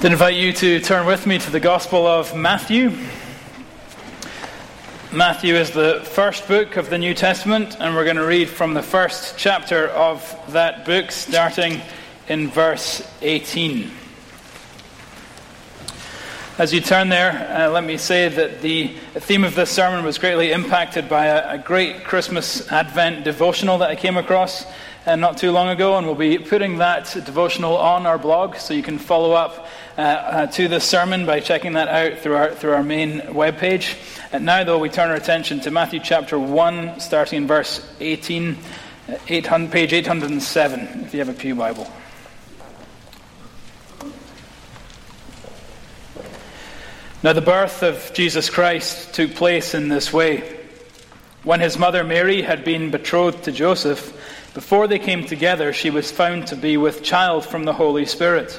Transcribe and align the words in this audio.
To 0.00 0.06
invite 0.06 0.36
you 0.36 0.54
to 0.54 0.80
turn 0.80 1.04
with 1.04 1.26
me 1.26 1.36
to 1.36 1.50
the 1.50 1.60
Gospel 1.60 2.06
of 2.06 2.34
Matthew. 2.34 2.90
Matthew 5.12 5.54
is 5.56 5.72
the 5.72 6.00
first 6.02 6.48
book 6.48 6.78
of 6.78 6.88
the 6.88 6.96
New 6.96 7.12
Testament, 7.12 7.76
and 7.78 7.94
we're 7.94 8.04
going 8.04 8.16
to 8.16 8.24
read 8.24 8.48
from 8.48 8.72
the 8.72 8.82
first 8.82 9.36
chapter 9.36 9.88
of 9.88 10.24
that 10.54 10.86
book, 10.86 11.10
starting 11.12 11.82
in 12.28 12.48
verse 12.48 13.06
18. 13.20 13.90
As 16.56 16.72
you 16.72 16.80
turn 16.80 17.10
there, 17.10 17.32
uh, 17.54 17.70
let 17.70 17.84
me 17.84 17.98
say 17.98 18.30
that 18.30 18.62
the 18.62 18.94
theme 19.16 19.44
of 19.44 19.54
this 19.54 19.70
sermon 19.70 20.02
was 20.02 20.16
greatly 20.16 20.52
impacted 20.52 21.10
by 21.10 21.26
a, 21.26 21.56
a 21.56 21.58
great 21.58 22.04
Christmas 22.04 22.66
Advent 22.72 23.24
devotional 23.24 23.76
that 23.76 23.90
I 23.90 23.96
came 23.96 24.16
across 24.16 24.64
uh, 25.06 25.16
not 25.16 25.38
too 25.38 25.50
long 25.50 25.68
ago, 25.68 25.96
and 25.96 26.06
we'll 26.06 26.16
be 26.16 26.38
putting 26.38 26.78
that 26.78 27.12
devotional 27.24 27.76
on 27.76 28.06
our 28.06 28.18
blog 28.18 28.56
so 28.56 28.74
you 28.74 28.82
can 28.82 28.98
follow 28.98 29.32
up 29.32 29.66
uh, 29.98 30.00
uh, 30.00 30.46
to 30.46 30.68
this 30.68 30.84
sermon 30.84 31.26
by 31.26 31.40
checking 31.40 31.72
that 31.72 31.88
out 31.88 32.18
through 32.18 32.36
our, 32.36 32.54
through 32.54 32.72
our 32.72 32.82
main 32.82 33.20
webpage. 33.20 33.96
And 34.32 34.44
now, 34.44 34.62
though, 34.62 34.78
we 34.78 34.88
turn 34.88 35.10
our 35.10 35.16
attention 35.16 35.60
to 35.60 35.70
Matthew 35.70 36.00
chapter 36.00 36.38
1, 36.38 37.00
starting 37.00 37.38
in 37.38 37.46
verse 37.46 37.86
18, 37.98 38.56
uh, 39.08 39.18
800, 39.28 39.72
page 39.72 39.92
807, 39.92 41.04
if 41.04 41.12
you 41.12 41.18
have 41.18 41.28
a 41.28 41.32
Pew 41.32 41.54
Bible. 41.54 41.90
Now, 47.22 47.32
the 47.32 47.42
birth 47.42 47.82
of 47.82 48.12
Jesus 48.14 48.48
Christ 48.48 49.12
took 49.12 49.34
place 49.34 49.74
in 49.74 49.88
this 49.88 50.12
way. 50.12 50.58
When 51.42 51.60
his 51.60 51.78
mother 51.78 52.04
Mary 52.04 52.42
had 52.42 52.64
been 52.64 52.90
betrothed 52.90 53.44
to 53.44 53.52
Joseph, 53.52 54.16
before 54.54 54.88
they 54.88 54.98
came 54.98 55.26
together, 55.26 55.72
she 55.72 55.90
was 55.90 56.10
found 56.10 56.46
to 56.46 56.56
be 56.56 56.76
with 56.76 57.02
child 57.02 57.44
from 57.44 57.64
the 57.64 57.72
Holy 57.72 58.06
Spirit. 58.06 58.58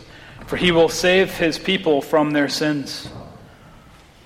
for 0.51 0.57
he 0.57 0.73
will 0.73 0.89
save 0.89 1.31
his 1.37 1.57
people 1.57 2.01
from 2.01 2.31
their 2.31 2.49
sins. 2.49 3.07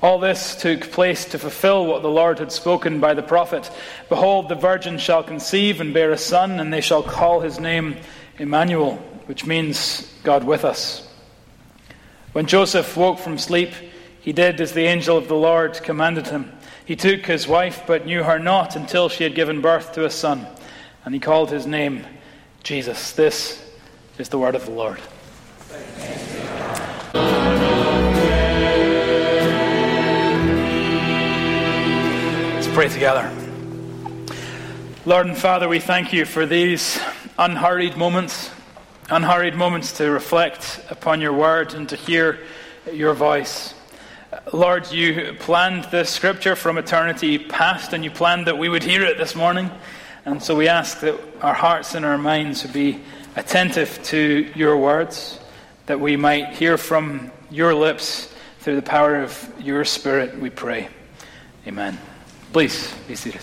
All 0.01 0.17
this 0.17 0.55
took 0.59 0.89
place 0.89 1.25
to 1.25 1.37
fulfill 1.37 1.85
what 1.85 2.01
the 2.01 2.09
Lord 2.09 2.39
had 2.39 2.51
spoken 2.51 2.99
by 2.99 3.13
the 3.13 3.21
prophet 3.21 3.69
Behold, 4.09 4.49
the 4.49 4.55
virgin 4.55 4.97
shall 4.97 5.21
conceive 5.21 5.81
and 5.81 5.93
bear 5.93 6.09
a 6.09 6.17
son, 6.17 6.59
and 6.59 6.73
they 6.73 6.81
shall 6.81 7.03
call 7.03 7.41
his 7.41 7.59
name 7.59 7.97
Emmanuel, 8.39 8.95
which 9.27 9.45
means 9.45 10.11
God 10.23 10.43
with 10.43 10.65
us. 10.65 11.07
When 12.33 12.47
Joseph 12.47 12.97
woke 12.97 13.19
from 13.19 13.37
sleep, 13.37 13.69
he 14.19 14.33
did 14.33 14.59
as 14.59 14.71
the 14.71 14.87
angel 14.87 15.17
of 15.17 15.27
the 15.27 15.35
Lord 15.35 15.75
commanded 15.83 16.29
him. 16.29 16.51
He 16.87 16.95
took 16.95 17.23
his 17.27 17.47
wife, 17.47 17.83
but 17.85 18.07
knew 18.07 18.23
her 18.23 18.39
not 18.39 18.75
until 18.75 19.09
she 19.09 19.25
had 19.25 19.35
given 19.35 19.61
birth 19.61 19.93
to 19.93 20.05
a 20.05 20.09
son, 20.09 20.47
and 21.03 21.13
he 21.13 21.19
called 21.19 21.51
his 21.51 21.67
name 21.67 22.03
Jesus. 22.63 23.11
This 23.11 23.63
is 24.17 24.29
the 24.29 24.39
word 24.39 24.55
of 24.55 24.65
the 24.65 24.71
Lord. 24.71 24.99
Let's 32.53 32.67
pray 32.67 32.89
together. 32.89 33.31
Lord 35.05 35.27
and 35.27 35.38
Father, 35.38 35.69
we 35.69 35.79
thank 35.79 36.13
you 36.13 36.25
for 36.25 36.45
these 36.45 37.00
unhurried 37.38 37.95
moments, 37.95 38.50
unhurried 39.09 39.55
moments 39.55 39.91
to 39.97 40.09
reflect 40.09 40.81
upon 40.89 41.22
your 41.22 41.33
word 41.33 41.73
and 41.73 41.88
to 41.89 41.95
hear 41.95 42.39
your 42.91 43.13
voice. 43.13 43.73
Lord, 44.51 44.91
you 44.91 45.35
planned 45.39 45.85
this 45.85 46.09
scripture 46.09 46.55
from 46.55 46.77
eternity 46.77 47.38
past, 47.38 47.94
and 47.94 48.03
you 48.03 48.11
planned 48.11 48.47
that 48.47 48.57
we 48.57 48.67
would 48.67 48.83
hear 48.83 49.03
it 49.03 49.17
this 49.17 49.35
morning. 49.35 49.69
And 50.25 50.41
so 50.41 50.55
we 50.55 50.67
ask 50.67 51.00
that 51.01 51.19
our 51.41 51.53
hearts 51.53 51.95
and 51.95 52.03
our 52.03 52.17
minds 52.17 52.63
would 52.63 52.73
be 52.73 53.00
attentive 53.35 54.01
to 54.05 54.51
your 54.55 54.75
words 54.77 55.39
that 55.85 56.00
we 56.00 56.18
might 56.18 56.53
hear 56.53 56.78
from 56.78 57.31
your 57.51 57.73
lips 57.73 58.34
through 58.59 58.75
the 58.75 58.81
power 58.81 59.22
of 59.22 59.53
your 59.59 59.85
Spirit, 59.85 60.40
we 60.40 60.50
pray. 60.50 60.90
Amen. 61.68 61.97
Please 62.51 62.94
be 63.07 63.16
seated. 63.16 63.41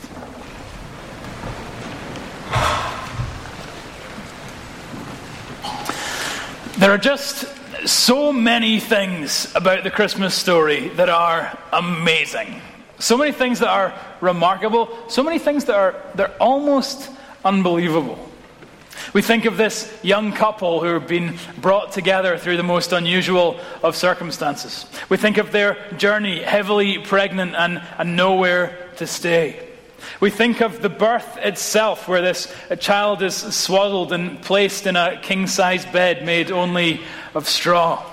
There 6.78 6.90
are 6.90 6.98
just 6.98 7.46
so 7.86 8.32
many 8.32 8.80
things 8.80 9.52
about 9.54 9.84
the 9.84 9.90
Christmas 9.90 10.34
story 10.34 10.88
that 10.90 11.08
are 11.08 11.56
amazing. 11.72 12.60
So 12.98 13.16
many 13.16 13.32
things 13.32 13.60
that 13.60 13.68
are 13.68 13.94
remarkable, 14.20 14.88
so 15.08 15.22
many 15.22 15.38
things 15.38 15.66
that 15.66 15.76
are 15.76 15.94
they're 16.14 16.34
almost 16.40 17.10
unbelievable. 17.44 18.18
We 19.12 19.22
think 19.22 19.44
of 19.44 19.56
this 19.56 19.92
young 20.02 20.32
couple 20.32 20.80
who 20.80 20.86
have 20.94 21.06
been 21.06 21.38
brought 21.58 21.92
together 21.92 22.38
through 22.38 22.56
the 22.56 22.62
most 22.62 22.92
unusual 22.92 23.58
of 23.82 23.96
circumstances. 23.96 24.86
We 25.08 25.16
think 25.16 25.38
of 25.38 25.52
their 25.52 25.76
journey, 25.96 26.42
heavily 26.42 26.98
pregnant 26.98 27.54
and, 27.54 27.82
and 27.98 28.16
nowhere 28.16 28.90
to 28.96 29.06
stay. 29.06 29.68
We 30.20 30.30
think 30.30 30.60
of 30.60 30.82
the 30.82 30.88
birth 30.88 31.36
itself, 31.38 32.08
where 32.08 32.22
this 32.22 32.52
child 32.80 33.22
is 33.22 33.36
swaddled 33.36 34.12
and 34.12 34.40
placed 34.42 34.86
in 34.86 34.96
a 34.96 35.20
king 35.20 35.46
size 35.46 35.84
bed 35.86 36.24
made 36.24 36.50
only 36.50 37.00
of 37.34 37.48
straw. 37.48 38.04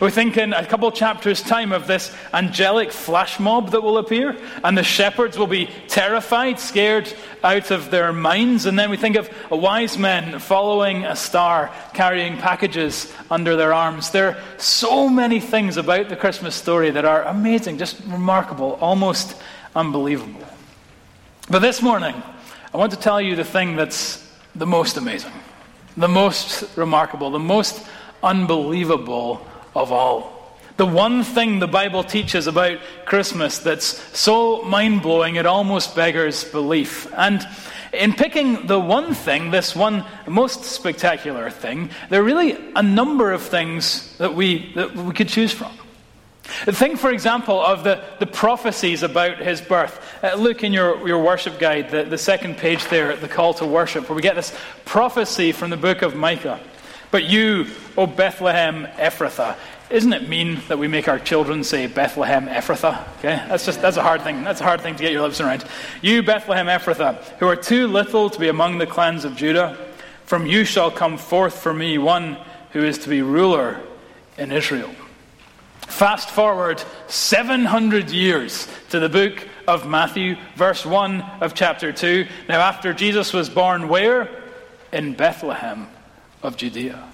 We 0.00 0.10
think 0.10 0.36
in 0.36 0.52
a 0.52 0.64
couple 0.64 0.90
chapters' 0.90 1.42
time 1.42 1.70
of 1.72 1.86
this 1.86 2.14
angelic 2.32 2.92
flash 2.92 3.38
mob 3.38 3.72
that 3.72 3.82
will 3.82 3.98
appear, 3.98 4.36
and 4.64 4.76
the 4.76 4.82
shepherds 4.82 5.36
will 5.36 5.46
be 5.46 5.68
terrified, 5.86 6.58
scared 6.58 7.12
out 7.44 7.70
of 7.70 7.90
their 7.90 8.12
minds. 8.12 8.64
And 8.64 8.78
then 8.78 8.90
we 8.90 8.96
think 8.96 9.16
of 9.16 9.28
a 9.50 9.56
wise 9.56 9.98
men 9.98 10.38
following 10.38 11.04
a 11.04 11.14
star, 11.14 11.70
carrying 11.92 12.38
packages 12.38 13.12
under 13.30 13.54
their 13.54 13.74
arms. 13.74 14.10
There 14.10 14.28
are 14.28 14.38
so 14.56 15.08
many 15.08 15.40
things 15.40 15.76
about 15.76 16.08
the 16.08 16.16
Christmas 16.16 16.54
story 16.54 16.90
that 16.90 17.04
are 17.04 17.24
amazing, 17.24 17.78
just 17.78 18.00
remarkable, 18.06 18.78
almost 18.80 19.36
unbelievable. 19.76 20.46
But 21.50 21.58
this 21.58 21.82
morning, 21.82 22.22
I 22.72 22.76
want 22.78 22.92
to 22.92 22.98
tell 22.98 23.20
you 23.20 23.36
the 23.36 23.44
thing 23.44 23.76
that's 23.76 24.26
the 24.54 24.66
most 24.66 24.96
amazing, 24.96 25.32
the 25.98 26.08
most 26.08 26.76
remarkable, 26.76 27.30
the 27.30 27.38
most 27.38 27.84
unbelievable 28.22 29.46
of 29.74 29.92
all. 29.92 30.42
The 30.76 30.86
one 30.86 31.22
thing 31.22 31.58
the 31.58 31.68
Bible 31.68 32.02
teaches 32.02 32.46
about 32.46 32.78
Christmas 33.04 33.58
that's 33.58 33.86
so 34.18 34.62
mind 34.62 35.02
blowing 35.02 35.36
it 35.36 35.46
almost 35.46 35.94
beggars 35.94 36.44
belief. 36.44 37.12
And 37.14 37.46
in 37.92 38.14
picking 38.14 38.66
the 38.66 38.80
one 38.80 39.14
thing, 39.14 39.50
this 39.50 39.76
one 39.76 40.04
most 40.26 40.64
spectacular 40.64 41.50
thing, 41.50 41.90
there 42.08 42.22
are 42.22 42.24
really 42.24 42.58
a 42.74 42.82
number 42.82 43.32
of 43.32 43.42
things 43.42 44.16
that 44.16 44.34
we, 44.34 44.72
that 44.74 44.94
we 44.94 45.12
could 45.12 45.28
choose 45.28 45.52
from. 45.52 45.72
Think, 46.42 46.98
for 46.98 47.10
example, 47.10 47.64
of 47.64 47.84
the, 47.84 48.02
the 48.18 48.26
prophecies 48.26 49.02
about 49.02 49.38
his 49.38 49.60
birth. 49.60 50.00
Uh, 50.22 50.34
look 50.34 50.64
in 50.64 50.72
your, 50.72 51.06
your 51.06 51.22
worship 51.22 51.58
guide, 51.58 51.90
the, 51.90 52.02
the 52.02 52.18
second 52.18 52.56
page 52.56 52.84
there, 52.88 53.14
the 53.16 53.28
call 53.28 53.54
to 53.54 53.66
worship, 53.66 54.08
where 54.08 54.16
we 54.16 54.22
get 54.22 54.34
this 54.34 54.56
prophecy 54.84 55.52
from 55.52 55.70
the 55.70 55.76
book 55.76 56.02
of 56.02 56.16
Micah. 56.16 56.60
But 57.12 57.24
you, 57.24 57.66
O 57.98 58.06
Bethlehem 58.06 58.86
Ephrathah, 58.96 59.56
isn't 59.90 60.14
it 60.14 60.30
mean 60.30 60.62
that 60.68 60.78
we 60.78 60.88
make 60.88 61.08
our 61.08 61.18
children 61.18 61.62
say 61.62 61.86
Bethlehem 61.86 62.46
Ephrathah? 62.46 63.06
Okay, 63.18 63.36
that's 63.48 63.66
just 63.66 63.82
that's 63.82 63.98
a 63.98 64.02
hard 64.02 64.22
thing. 64.22 64.42
That's 64.42 64.62
a 64.62 64.64
hard 64.64 64.80
thing 64.80 64.96
to 64.96 65.02
get 65.02 65.12
your 65.12 65.20
lips 65.20 65.38
around. 65.38 65.62
You 66.00 66.22
Bethlehem 66.22 66.66
Ephrathah, 66.66 67.22
who 67.38 67.46
are 67.46 67.54
too 67.54 67.86
little 67.86 68.30
to 68.30 68.40
be 68.40 68.48
among 68.48 68.78
the 68.78 68.86
clans 68.86 69.26
of 69.26 69.36
Judah, 69.36 69.76
from 70.24 70.46
you 70.46 70.64
shall 70.64 70.90
come 70.90 71.18
forth 71.18 71.54
for 71.54 71.74
me 71.74 71.98
one 71.98 72.38
who 72.70 72.82
is 72.82 72.96
to 73.00 73.10
be 73.10 73.20
ruler 73.20 73.78
in 74.38 74.50
Israel. 74.50 74.90
Fast 75.82 76.30
forward 76.30 76.82
700 77.08 78.08
years 78.08 78.66
to 78.88 78.98
the 78.98 79.10
book 79.10 79.46
of 79.68 79.86
Matthew, 79.86 80.36
verse 80.56 80.86
1 80.86 81.20
of 81.42 81.52
chapter 81.52 81.92
2. 81.92 82.26
Now, 82.48 82.60
after 82.60 82.94
Jesus 82.94 83.34
was 83.34 83.50
born, 83.50 83.88
where? 83.88 84.30
In 84.90 85.12
Bethlehem 85.12 85.88
of 86.42 86.56
Judea. 86.56 87.12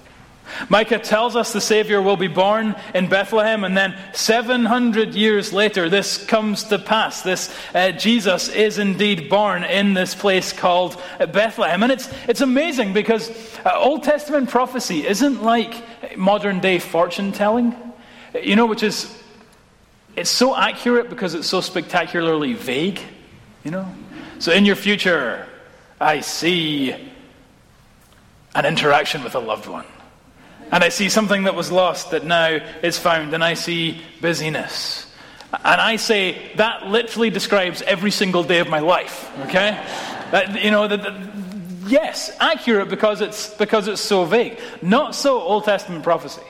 Micah 0.69 0.99
tells 0.99 1.37
us 1.37 1.53
the 1.53 1.61
Savior 1.61 2.01
will 2.01 2.17
be 2.17 2.29
born 2.29 2.75
in 2.95 3.09
Bethlehem, 3.09 3.65
and 3.65 3.77
then 3.77 3.97
700 4.13 5.15
years 5.15 5.53
later, 5.53 5.89
this 5.89 6.25
comes 6.25 6.65
to 6.65 6.79
pass. 6.79 7.23
This 7.23 7.55
uh, 7.75 7.93
Jesus 7.93 8.49
is 8.49 8.79
indeed 8.79 9.29
born 9.29 9.65
in 9.65 9.95
this 9.95 10.15
place 10.15 10.53
called 10.53 11.01
Bethlehem. 11.19 11.83
And 11.83 11.93
it's, 11.93 12.09
it's 12.29 12.41
amazing 12.41 12.93
because 12.93 13.31
uh, 13.65 13.73
Old 13.75 14.03
Testament 14.03 14.49
prophecy 14.49 15.07
isn't 15.07 15.43
like 15.43 16.17
modern 16.17 16.61
day 16.61 16.79
fortune 16.79 17.33
telling, 17.33 17.77
you 18.43 18.57
know, 18.57 18.67
which 18.67 18.83
is, 18.83 19.15
it's 20.17 20.31
so 20.31 20.57
accurate 20.57 21.11
because 21.11 21.35
it's 21.35 21.49
so 21.49 21.61
spectacularly 21.61 22.55
vague, 22.55 23.01
you 23.65 23.71
know. 23.71 23.87
So 24.39 24.53
in 24.53 24.65
your 24.65 24.77
future, 24.77 25.47
I 26.01 26.21
see 26.21 26.95
an 28.59 28.67
interaction 28.67 29.23
with 29.23 29.35
a 29.35 29.41
loved 29.41 29.67
one 29.67 29.87
and 30.71 30.85
I 30.85 30.91
see 30.91 31.09
something 31.09 31.45
that 31.45 31.55
was 31.55 31.73
lost 31.73 32.11
that 32.11 32.25
now 32.25 32.59
is 32.83 32.99
found, 32.99 33.33
and 33.33 33.43
I 33.43 33.55
see 33.55 34.03
busyness. 34.21 35.07
And 35.53 35.81
I 35.81 35.97
say 35.97 36.53
that 36.57 36.87
literally 36.87 37.31
describes 37.31 37.81
every 37.83 38.11
single 38.11 38.43
day 38.43 38.59
of 38.59 38.69
my 38.69 38.81
life, 38.81 39.31
okay? 39.47 39.83
That, 40.31 40.63
you 40.63 40.71
know, 40.71 40.87
that, 40.87 41.03
that, 41.03 41.31
yes, 41.87 42.37
accurate 42.39 42.91
because 42.91 43.23
it's, 43.23 43.55
because 43.55 43.89
it's 43.89 44.01
so 44.01 44.27
vague. 44.27 44.59
Not 44.83 45.15
so 45.15 45.41
Old 45.41 45.65
Testament 45.65 46.05
prophecy. 46.05 46.43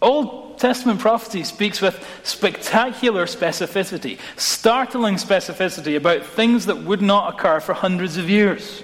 Old 0.00 0.58
Testament 0.58 1.00
prophecy 1.00 1.44
speaks 1.44 1.82
with 1.82 2.02
spectacular 2.22 3.26
specificity, 3.26 4.18
startling 4.36 5.16
specificity 5.16 5.96
about 5.96 6.24
things 6.24 6.66
that 6.66 6.78
would 6.84 7.02
not 7.02 7.34
occur 7.34 7.60
for 7.60 7.74
hundreds 7.74 8.16
of 8.16 8.30
years. 8.30 8.82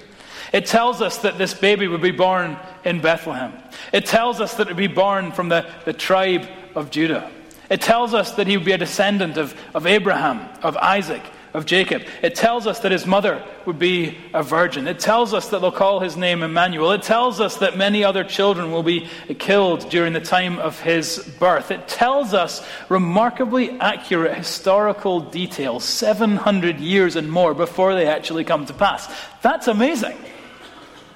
It 0.52 0.66
tells 0.66 1.02
us 1.02 1.18
that 1.18 1.38
this 1.38 1.54
baby 1.54 1.88
would 1.88 2.02
be 2.02 2.10
born 2.10 2.58
in 2.84 3.00
Bethlehem. 3.00 3.52
It 3.92 4.06
tells 4.06 4.40
us 4.40 4.54
that 4.54 4.68
it 4.68 4.70
would 4.70 4.76
be 4.76 4.86
born 4.86 5.32
from 5.32 5.48
the, 5.48 5.68
the 5.84 5.92
tribe 5.92 6.48
of 6.74 6.90
Judah. 6.90 7.30
It 7.70 7.80
tells 7.80 8.14
us 8.14 8.32
that 8.32 8.46
he 8.46 8.56
would 8.56 8.64
be 8.64 8.72
a 8.72 8.78
descendant 8.78 9.36
of, 9.36 9.54
of 9.74 9.86
Abraham, 9.86 10.48
of 10.62 10.76
Isaac, 10.76 11.22
of 11.54 11.66
Jacob. 11.66 12.02
It 12.22 12.34
tells 12.34 12.66
us 12.66 12.80
that 12.80 12.92
his 12.92 13.06
mother 13.06 13.42
would 13.66 13.78
be 13.78 14.16
a 14.32 14.42
virgin. 14.42 14.86
It 14.86 15.00
tells 15.00 15.34
us 15.34 15.48
that 15.50 15.60
they'll 15.60 15.72
call 15.72 16.00
his 16.00 16.16
name 16.16 16.42
Emmanuel. 16.42 16.92
It 16.92 17.02
tells 17.02 17.40
us 17.40 17.56
that 17.58 17.76
many 17.76 18.04
other 18.04 18.24
children 18.24 18.70
will 18.70 18.82
be 18.82 19.08
killed 19.38 19.88
during 19.90 20.12
the 20.12 20.20
time 20.20 20.58
of 20.58 20.80
his 20.80 21.18
birth. 21.38 21.70
It 21.70 21.88
tells 21.88 22.32
us 22.32 22.66
remarkably 22.88 23.78
accurate 23.80 24.36
historical 24.36 25.20
details, 25.20 25.84
700 25.84 26.80
years 26.80 27.16
and 27.16 27.30
more 27.30 27.54
before 27.54 27.94
they 27.94 28.06
actually 28.06 28.44
come 28.44 28.66
to 28.66 28.74
pass. 28.74 29.12
That's 29.42 29.68
amazing. 29.68 30.16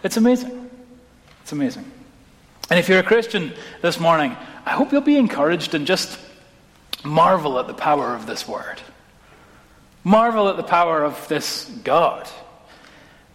It's 0.03 0.17
amazing. 0.17 0.71
It's 1.43 1.53
amazing. 1.53 1.91
And 2.71 2.79
if 2.79 2.89
you're 2.89 2.99
a 2.99 3.05
Christian 3.05 3.53
this 3.83 4.01
morning, 4.01 4.37
I 4.65 4.71
hope 4.71 4.93
you'll 4.93 5.01
be 5.01 5.17
encouraged 5.17 5.75
and 5.75 5.87
just 5.87 6.19
marvel 7.05 7.59
at 7.59 7.67
the 7.67 7.75
power 7.75 8.15
of 8.15 8.27
this 8.27 8.47
word. 8.49 8.81
Marvel 10.05 10.49
at 10.49 10.57
the 10.57 10.63
power 10.63 11.05
of 11.05 11.29
this 11.29 11.65
God. 11.85 12.29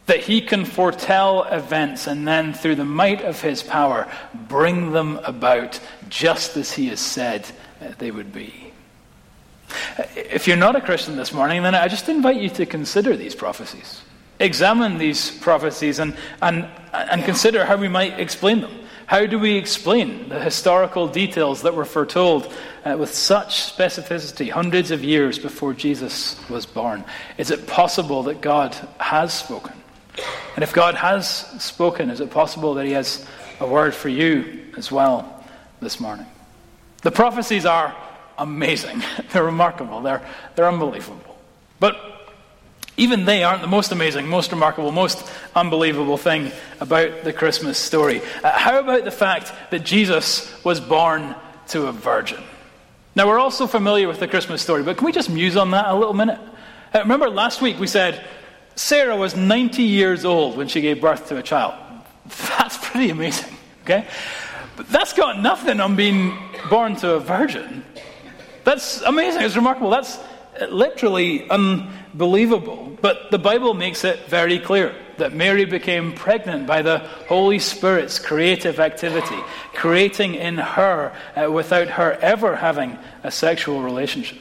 That 0.08 0.22
he 0.22 0.42
can 0.42 0.66
foretell 0.66 1.44
events 1.44 2.08
and 2.08 2.28
then, 2.28 2.54
through 2.54 2.76
the 2.76 2.86
might 2.86 3.22
of 3.22 3.42
his 3.42 3.62
power, 3.62 4.10
bring 4.34 4.92
them 4.92 5.20
about 5.24 5.80
just 6.08 6.56
as 6.56 6.72
he 6.72 6.88
has 6.88 7.02
said 7.02 7.46
they 8.00 8.12
would 8.12 8.34
be. 8.34 8.72
If 10.16 10.48
you're 10.48 10.56
not 10.56 10.78
a 10.78 10.82
Christian 10.82 11.18
this 11.18 11.34
morning, 11.34 11.62
then 11.62 11.76
I 11.76 11.90
just 11.90 12.08
invite 12.08 12.42
you 12.42 12.50
to 12.52 12.66
consider 12.66 13.18
these 13.18 13.36
prophecies 13.36 14.02
examine 14.40 14.98
these 14.98 15.32
prophecies 15.32 16.00
and, 16.00 16.16
and, 16.42 16.68
and 16.94 17.24
consider 17.24 17.66
how 17.66 17.78
we 17.78 17.88
might 17.88 18.20
explain 18.20 18.62
them. 18.62 18.72
How 19.08 19.26
do 19.26 19.40
we 19.40 19.56
explain 19.56 20.28
the 20.28 20.40
historical 20.40 21.08
details 21.08 21.62
that 21.62 21.74
were 21.74 21.86
foretold 21.86 22.54
uh, 22.84 22.98
with 23.00 23.14
such 23.14 23.74
specificity 23.74 24.50
hundreds 24.50 24.92
of 24.92 25.02
years 25.02 25.40
before 25.40 25.74
Jesus 25.74 26.38
was 26.50 26.66
born? 26.66 27.06
Is 27.38 27.50
it 27.50 27.68
possible 27.68 28.24
that 28.24 28.42
God 28.42 28.76
has 29.00 29.34
spoken? 29.34 29.74
And 30.56 30.64
if 30.64 30.74
God 30.74 30.96
has 30.96 31.30
spoken, 31.64 32.10
is 32.10 32.20
it 32.20 32.32
possible 32.32 32.74
that 32.74 32.86
He 32.86 32.92
has 32.92 33.26
a 33.62 33.68
word 33.68 33.96
for 33.96 34.10
you 34.10 34.66
as 34.76 34.92
well 34.92 35.42
this 35.80 36.02
morning? 36.02 36.26
The 37.02 37.12
prophecies 37.12 37.66
are 37.66 37.96
amazing. 38.38 39.04
They're 39.32 39.46
remarkable. 39.46 40.02
They're, 40.02 40.22
they're 40.56 40.68
unbelievable. 40.68 41.38
But 41.80 42.17
even 42.98 43.26
they 43.26 43.44
aren't 43.44 43.62
the 43.62 43.68
most 43.68 43.92
amazing, 43.92 44.28
most 44.28 44.52
remarkable, 44.52 44.92
most 44.92 45.32
unbelievable 45.56 46.18
thing 46.18 46.52
about 46.80 47.24
the 47.24 47.32
Christmas 47.32 47.78
story. 47.78 48.22
Uh, 48.44 48.52
how 48.52 48.80
about 48.80 49.06
the 49.06 49.12
fact 49.12 49.54
that 49.70 49.84
Jesus 49.86 50.52
was 50.64 50.82
born 50.82 51.36
to 51.68 51.88
a 51.88 51.92
virgin? 51.92 52.44
Now, 53.16 53.28
we're 53.28 53.40
also 53.40 53.68
familiar 53.68 54.08
with 54.08 54.20
the 54.20 54.28
Christmas 54.28 54.62
story, 54.62 54.84
but 54.84 54.98
can 54.98 55.06
we 55.06 55.12
just 55.12 55.30
muse 55.30 55.58
on 55.58 55.72
that 55.72 55.88
a 55.88 55.96
little 55.96 56.14
minute? 56.14 56.40
Uh, 56.94 57.00
remember 57.00 57.30
last 57.30 57.62
week 57.62 57.80
we 57.80 57.88
said 57.88 58.26
Sarah 58.76 59.16
was 59.16 59.36
90 59.36 59.84
years 59.84 60.26
old 60.26 60.58
when 60.58 60.68
she 60.68 60.82
gave 60.82 61.00
birth 61.00 61.28
to 61.30 61.38
a 61.38 61.44
child. 61.44 61.76
That's 62.58 62.78
pretty 62.78 63.10
amazing, 63.12 63.54
okay? 63.84 64.08
But 64.76 64.90
that's 64.90 65.14
got 65.14 65.40
nothing 65.40 65.80
on 65.80 65.96
being 65.96 66.38
born 66.70 66.96
to 66.98 67.14
a 67.14 67.20
virgin. 67.20 67.84
That's 68.64 69.02
amazing. 69.02 69.44
It's 69.44 69.56
remarkable. 69.56 69.90
That's 69.90 70.20
literally 70.70 71.50
unbelievable. 72.18 72.98
But 73.00 73.30
the 73.30 73.38
Bible 73.38 73.76
makes 73.76 74.04
it 74.04 74.28
very 74.28 74.58
clear 74.58 74.96
that 75.18 75.34
Mary 75.34 75.66
became 75.66 76.14
pregnant 76.14 76.66
by 76.66 76.82
the 76.82 76.98
Holy 77.28 77.60
Spirit's 77.60 78.18
creative 78.18 78.80
activity, 78.80 79.38
creating 79.76 80.34
in 80.34 80.58
her 80.58 81.16
uh, 81.36 81.52
without 81.52 81.90
her 81.90 82.14
ever 82.14 82.56
having 82.56 82.98
a 83.22 83.30
sexual 83.30 83.84
relationship. 83.84 84.40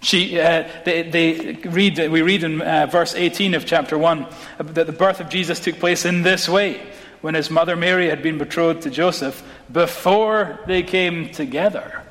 She, 0.00 0.40
uh, 0.40 0.66
they, 0.86 1.02
they, 1.02 1.52
read, 1.68 1.98
we 2.10 2.22
read 2.22 2.44
in 2.44 2.62
uh, 2.62 2.86
verse 2.86 3.14
18 3.14 3.52
of 3.52 3.66
chapter 3.66 3.98
1 3.98 4.26
that 4.58 4.86
the 4.86 4.92
birth 4.92 5.20
of 5.20 5.28
Jesus 5.28 5.60
took 5.60 5.78
place 5.78 6.06
in 6.06 6.22
this 6.22 6.48
way 6.48 6.80
when 7.20 7.34
his 7.34 7.50
mother 7.50 7.76
Mary 7.76 8.08
had 8.08 8.22
been 8.22 8.38
betrothed 8.38 8.82
to 8.82 8.90
Joseph. 8.90 9.42
Before 9.70 10.60
they 10.66 10.82
came 10.82 11.28
together, 11.28 12.04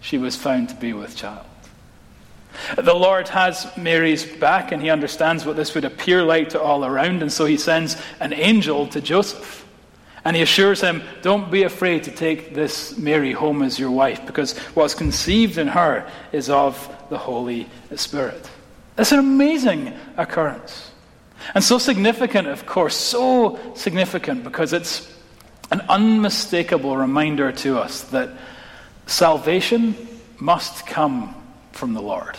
she 0.00 0.18
was 0.18 0.34
found 0.34 0.70
to 0.70 0.74
be 0.74 0.92
with 0.92 1.14
child. 1.14 1.46
The 2.76 2.94
Lord 2.94 3.28
has 3.28 3.70
Mary's 3.76 4.24
back 4.24 4.72
and 4.72 4.80
he 4.80 4.90
understands 4.90 5.44
what 5.44 5.56
this 5.56 5.74
would 5.74 5.84
appear 5.84 6.22
like 6.22 6.50
to 6.50 6.60
all 6.60 6.84
around, 6.84 7.22
and 7.22 7.32
so 7.32 7.44
he 7.44 7.56
sends 7.56 7.96
an 8.20 8.32
angel 8.32 8.86
to 8.88 9.00
Joseph. 9.00 9.66
And 10.24 10.34
he 10.34 10.42
assures 10.42 10.80
him, 10.80 11.02
Don't 11.22 11.50
be 11.50 11.64
afraid 11.64 12.04
to 12.04 12.10
take 12.10 12.54
this 12.54 12.96
Mary 12.96 13.32
home 13.32 13.62
as 13.62 13.78
your 13.78 13.90
wife, 13.90 14.24
because 14.26 14.56
what's 14.74 14.94
conceived 14.94 15.58
in 15.58 15.68
her 15.68 16.10
is 16.32 16.48
of 16.48 16.88
the 17.10 17.18
Holy 17.18 17.68
Spirit. 17.96 18.48
It's 18.96 19.12
an 19.12 19.18
amazing 19.18 19.92
occurrence. 20.16 20.92
And 21.54 21.62
so 21.62 21.78
significant, 21.78 22.48
of 22.48 22.64
course, 22.64 22.96
so 22.96 23.58
significant 23.74 24.44
because 24.44 24.72
it's 24.72 25.12
an 25.70 25.82
unmistakable 25.88 26.96
reminder 26.96 27.52
to 27.52 27.78
us 27.78 28.02
that 28.04 28.30
salvation 29.06 29.96
must 30.38 30.86
come 30.86 31.34
from 31.74 31.92
the 31.92 32.02
Lord. 32.02 32.36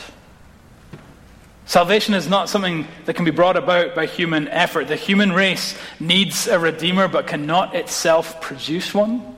Salvation 1.68 2.13
is 2.13 2.27
not 2.27 2.48
something 2.48 2.88
that 3.06 3.15
can 3.15 3.25
be 3.25 3.32
brought 3.32 3.58
about 3.58 3.96
by 3.96 4.06
human 4.06 4.48
effort. 4.50 4.88
The 4.88 4.96
human 4.96 5.32
race 5.32 5.75
needs 6.00 6.48
a 6.48 6.60
redeemer 6.60 7.08
but 7.08 7.25
cannot 7.25 7.74
itself 7.74 8.39
produce 8.39 8.94
one. 8.94 9.36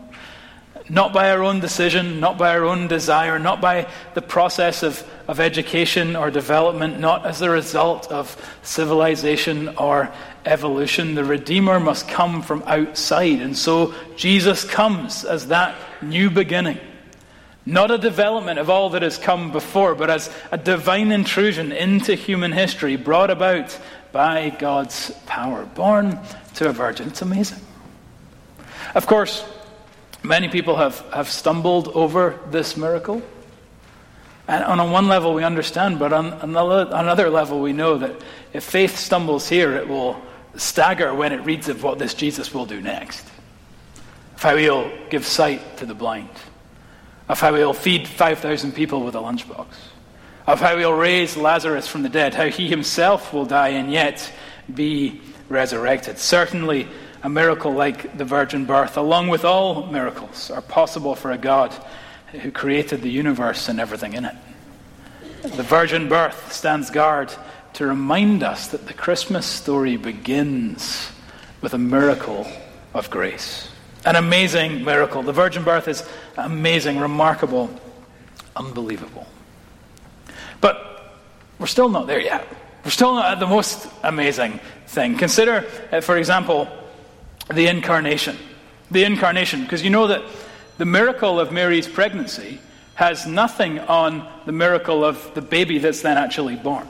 Not 0.89 1.13
by 1.13 1.31
our 1.31 1.43
own 1.43 1.59
decision, 1.59 2.19
not 2.19 2.37
by 2.37 2.55
our 2.55 2.65
own 2.65 2.87
desire, 2.87 3.39
not 3.39 3.59
by 3.59 3.89
the 4.13 4.21
process 4.21 4.83
of, 4.83 5.05
of 5.27 5.39
education 5.39 6.15
or 6.15 6.29
development, 6.31 6.99
not 6.99 7.25
as 7.25 7.41
a 7.41 7.49
result 7.49 8.09
of 8.09 8.35
civilization 8.61 9.69
or 9.77 10.11
evolution. 10.45 11.15
The 11.15 11.25
Redeemer 11.25 11.79
must 11.79 12.07
come 12.07 12.41
from 12.41 12.63
outside. 12.65 13.41
And 13.41 13.57
so 13.57 13.93
Jesus 14.15 14.63
comes 14.63 15.25
as 15.25 15.47
that 15.47 15.75
new 16.01 16.29
beginning. 16.29 16.79
Not 17.67 17.91
a 17.91 17.97
development 17.97 18.59
of 18.59 18.69
all 18.69 18.91
that 18.91 19.01
has 19.01 19.17
come 19.17 19.51
before, 19.51 19.93
but 19.93 20.09
as 20.09 20.33
a 20.53 20.57
divine 20.57 21.11
intrusion 21.11 21.73
into 21.73 22.15
human 22.15 22.53
history 22.53 22.95
brought 22.95 23.29
about 23.29 23.77
by 24.13 24.51
God's 24.57 25.11
power. 25.25 25.65
Born 25.65 26.17
to 26.55 26.69
a 26.69 26.71
virgin. 26.71 27.09
It's 27.09 27.21
amazing. 27.21 27.59
Of 28.95 29.05
course, 29.05 29.45
many 30.23 30.47
people 30.47 30.77
have, 30.77 30.99
have 31.11 31.29
stumbled 31.29 31.89
over 31.89 32.39
this 32.51 32.77
miracle. 32.77 33.21
And 34.47 34.63
on 34.63 34.89
one 34.89 35.09
level, 35.09 35.33
we 35.33 35.43
understand, 35.43 35.99
but 35.99 36.13
on 36.13 36.31
another, 36.35 37.29
level, 37.29 37.59
we 37.59 37.73
know 37.73 37.97
that 37.97 38.15
if 38.53 38.63
faith 38.63 38.95
stumbles 38.95 39.49
here, 39.49 39.75
it 39.75 39.89
will 39.89 40.21
stagger 40.55 41.13
when 41.13 41.33
it 41.33 41.43
reads 41.43 41.67
of 41.67 41.83
what 41.83 41.99
this 41.99 42.13
Jesus 42.13 42.53
will 42.53 42.65
do 42.65 42.79
next. 42.79 43.27
Of 44.35 44.43
how 44.43 44.55
he'll 44.55 44.89
give 45.09 45.25
sight 45.25 45.79
to 45.79 45.85
the 45.85 45.93
blind 45.93 46.29
of 47.29 47.39
how 47.39 47.53
he'll 47.55 47.73
feed 47.73 48.07
5,000 48.07 48.73
people 48.73 49.03
with 49.03 49.15
a 49.15 49.19
lunchbox, 49.19 49.67
of 50.45 50.59
how 50.59 50.77
he'll 50.77 50.93
raise 50.93 51.35
Lazarus 51.35 51.87
from 51.87 52.03
the 52.03 52.09
dead, 52.09 52.33
how 52.33 52.47
he 52.47 52.67
himself 52.67 53.33
will 53.33 53.45
die 53.45 53.69
and 53.69 53.91
yet 53.91 54.31
be 54.73 55.21
resurrected. 55.49 56.17
Certainly, 56.17 56.87
a 57.23 57.29
miracle 57.29 57.73
like 57.73 58.17
the 58.17 58.25
virgin 58.25 58.65
birth, 58.65 58.97
along 58.97 59.27
with 59.27 59.43
all 59.43 59.87
miracles, 59.87 60.51
are 60.51 60.61
possible 60.61 61.15
for 61.15 61.31
a 61.31 61.37
God 61.37 61.73
who 62.31 62.51
created 62.51 63.01
the 63.01 63.09
universe 63.09 63.69
and 63.69 63.79
everything 63.79 64.13
in 64.13 64.25
it. 64.25 64.35
The 65.41 65.63
virgin 65.63 66.09
birth 66.09 66.51
stands 66.51 66.89
guard 66.89 67.33
to 67.73 67.85
remind 67.85 68.43
us 68.43 68.67
that 68.69 68.87
the 68.87 68.93
Christmas 68.93 69.45
story 69.45 69.97
begins 69.97 71.11
with 71.61 71.73
a 71.73 71.77
miracle 71.77 72.47
of 72.93 73.09
grace. 73.09 73.69
An 74.07 74.15
amazing 74.15 74.85
miracle. 74.85 75.21
The 75.21 75.33
virgin 75.33 75.65
birth 75.65 75.89
is 75.89 76.01
amazing, 76.37 76.97
remarkable, 76.97 77.69
unbelievable. 78.55 79.27
But 80.61 81.13
we're 81.59 81.67
still 81.67 81.89
not 81.89 82.07
there 82.07 82.21
yet. 82.21 82.47
We're 82.85 82.91
still 82.91 83.15
not 83.15 83.33
at 83.33 83.39
the 83.41 83.47
most 83.47 83.85
amazing 84.03 84.61
thing. 84.85 85.17
Consider, 85.17 85.65
uh, 85.91 85.99
for 85.99 86.15
example, 86.15 86.69
the 87.53 87.67
incarnation. 87.67 88.37
The 88.91 89.03
incarnation, 89.03 89.63
because 89.63 89.83
you 89.83 89.89
know 89.89 90.07
that 90.07 90.21
the 90.77 90.85
miracle 90.85 91.37
of 91.37 91.51
Mary's 91.51 91.85
pregnancy 91.85 92.61
has 92.95 93.27
nothing 93.27 93.77
on 93.77 94.25
the 94.45 94.53
miracle 94.53 95.03
of 95.03 95.33
the 95.33 95.41
baby 95.41 95.79
that's 95.79 96.01
then 96.01 96.17
actually 96.17 96.55
born. 96.55 96.87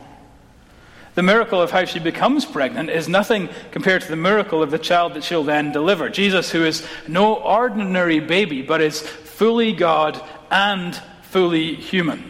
The 1.17 1.24
miracle 1.24 1.59
of 1.59 1.71
how 1.71 1.86
she 1.86 1.97
becomes 1.97 2.45
pregnant 2.45 2.91
is 2.91 3.09
nothing 3.09 3.50
compared 3.71 4.03
to 4.03 4.07
the 4.07 4.15
miracle 4.15 4.62
of 4.62 4.69
the 4.69 4.77
child 4.77 5.15
that 5.15 5.24
she'll 5.24 5.43
then 5.43 5.71
deliver. 5.71 6.09
Jesus, 6.09 6.51
who 6.51 6.63
is 6.63 6.86
no 7.07 7.33
ordinary 7.33 8.19
baby, 8.19 8.62
but 8.62 8.81
is 8.81 9.01
fully 9.01 9.74
God 9.74 10.24
and 10.51 10.95
fully 11.24 11.74
human. 11.74 12.24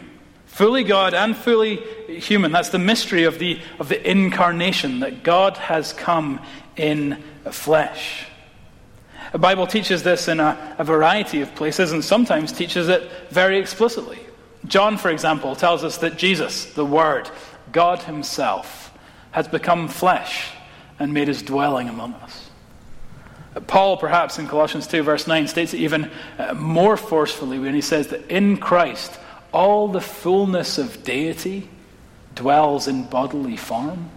Fully 0.46 0.86
God 0.86 1.14
and 1.14 1.36
fully 1.36 1.82
human. 2.08 2.54
That's 2.54 2.70
the 2.70 2.80
mystery 2.80 3.26
of 3.26 3.40
the, 3.40 3.60
of 3.78 3.90
the 3.90 4.10
incarnation, 4.10 5.02
that 5.02 5.22
God 5.22 5.58
has 5.58 5.92
come 5.92 6.40
in 6.78 7.22
flesh. 7.52 8.26
The 9.34 9.38
Bible 9.38 9.68
teaches 9.68 10.04
this 10.04 10.30
in 10.30 10.40
a, 10.40 10.78
a 10.80 10.86
variety 10.86 11.42
of 11.42 11.54
places 11.56 11.92
and 11.92 12.06
sometimes 12.06 12.54
teaches 12.54 12.88
it 12.88 13.12
very 13.32 13.60
explicitly. 13.60 14.20
John, 14.64 14.98
for 14.98 15.10
example, 15.10 15.58
tells 15.58 15.84
us 15.84 15.98
that 15.98 16.18
Jesus, 16.18 16.72
the 16.74 16.86
Word, 16.86 17.30
God 17.72 18.04
Himself, 18.04 18.94
has 19.32 19.48
become 19.48 19.88
flesh 19.88 20.52
and 21.00 21.14
made 21.14 21.28
His 21.28 21.42
dwelling 21.42 21.90
among 21.90 22.14
us. 22.16 22.50
Paul, 23.66 23.98
perhaps 23.98 24.38
in 24.38 24.48
Colossians 24.48 24.88
2, 24.88 25.04
verse 25.04 25.28
9, 25.28 25.48
states 25.48 25.74
it 25.74 25.80
even 25.80 26.12
uh, 26.38 26.54
more 26.54 26.96
forcefully 26.96 27.58
when 27.58 27.74
he 27.74 27.82
says 27.82 28.08
that 28.08 28.30
in 28.30 28.58
Christ 28.58 29.20
all 29.52 29.88
the 29.88 30.02
fullness 30.02 30.78
of 30.78 31.04
deity 31.04 31.68
dwells 32.36 32.88
in 32.88 33.04
bodily 33.04 33.58
form. 33.58 34.10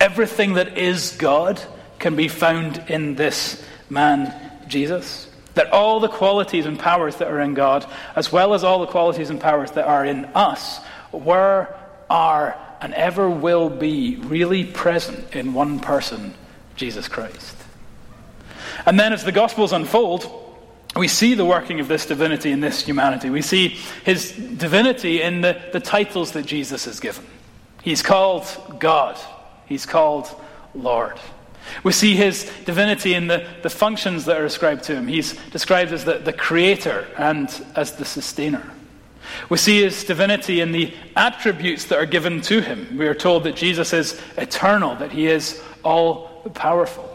Everything 0.00 0.54
that 0.54 0.76
is 0.76 1.12
God 1.12 1.62
can 1.98 2.16
be 2.16 2.26
found 2.26 2.82
in 2.88 3.14
this 3.14 3.64
man, 3.88 4.34
Jesus. 4.66 5.28
That 5.54 5.70
all 5.70 6.00
the 6.00 6.08
qualities 6.08 6.66
and 6.66 6.78
powers 6.78 7.16
that 7.16 7.28
are 7.28 7.40
in 7.40 7.54
God, 7.54 7.86
as 8.16 8.32
well 8.32 8.54
as 8.54 8.64
all 8.64 8.80
the 8.80 8.86
qualities 8.86 9.30
and 9.30 9.40
powers 9.40 9.70
that 9.72 9.86
are 9.86 10.04
in 10.04 10.24
us, 10.34 10.80
were, 11.12 11.68
are, 12.10 12.58
and 12.82 12.92
ever 12.94 13.30
will 13.30 13.70
be 13.70 14.16
really 14.16 14.64
present 14.64 15.34
in 15.34 15.54
one 15.54 15.78
person, 15.78 16.34
Jesus 16.74 17.06
Christ. 17.08 17.56
And 18.84 18.98
then 18.98 19.12
as 19.12 19.24
the 19.24 19.32
Gospels 19.32 19.72
unfold, 19.72 20.28
we 20.96 21.08
see 21.08 21.34
the 21.34 21.44
working 21.44 21.80
of 21.80 21.88
this 21.88 22.04
divinity 22.04 22.50
in 22.50 22.60
this 22.60 22.84
humanity. 22.84 23.30
We 23.30 23.40
see 23.40 23.68
his 24.04 24.32
divinity 24.32 25.22
in 25.22 25.40
the, 25.40 25.60
the 25.72 25.80
titles 25.80 26.32
that 26.32 26.44
Jesus 26.44 26.86
is 26.86 27.00
given. 27.00 27.24
He's 27.82 28.02
called 28.02 28.46
God, 28.78 29.18
he's 29.66 29.86
called 29.86 30.28
Lord. 30.74 31.18
We 31.84 31.92
see 31.92 32.16
his 32.16 32.50
divinity 32.64 33.14
in 33.14 33.28
the, 33.28 33.46
the 33.62 33.70
functions 33.70 34.24
that 34.24 34.40
are 34.40 34.44
ascribed 34.44 34.82
to 34.84 34.96
him. 34.96 35.06
He's 35.06 35.34
described 35.50 35.92
as 35.92 36.04
the, 36.04 36.18
the 36.18 36.32
creator 36.32 37.06
and 37.16 37.48
as 37.76 37.92
the 37.92 38.04
sustainer. 38.04 38.68
We 39.48 39.58
see 39.58 39.82
his 39.82 40.04
divinity 40.04 40.60
in 40.60 40.72
the 40.72 40.92
attributes 41.16 41.84
that 41.86 41.98
are 41.98 42.06
given 42.06 42.40
to 42.42 42.60
him. 42.60 42.96
We 42.96 43.06
are 43.06 43.14
told 43.14 43.44
that 43.44 43.56
Jesus 43.56 43.92
is 43.92 44.20
eternal, 44.36 44.96
that 44.96 45.12
he 45.12 45.26
is 45.26 45.62
all 45.82 46.28
powerful. 46.54 47.08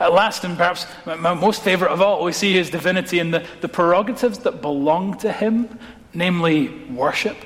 At 0.00 0.12
last, 0.12 0.44
and 0.44 0.56
perhaps 0.56 0.86
my 1.04 1.34
most 1.34 1.62
favorite 1.62 1.90
of 1.90 2.00
all, 2.00 2.24
we 2.24 2.32
see 2.32 2.52
his 2.52 2.70
divinity 2.70 3.18
in 3.18 3.30
the, 3.30 3.44
the 3.60 3.68
prerogatives 3.68 4.38
that 4.40 4.62
belong 4.62 5.18
to 5.18 5.30
him, 5.30 5.78
namely 6.14 6.68
worship. 6.86 7.36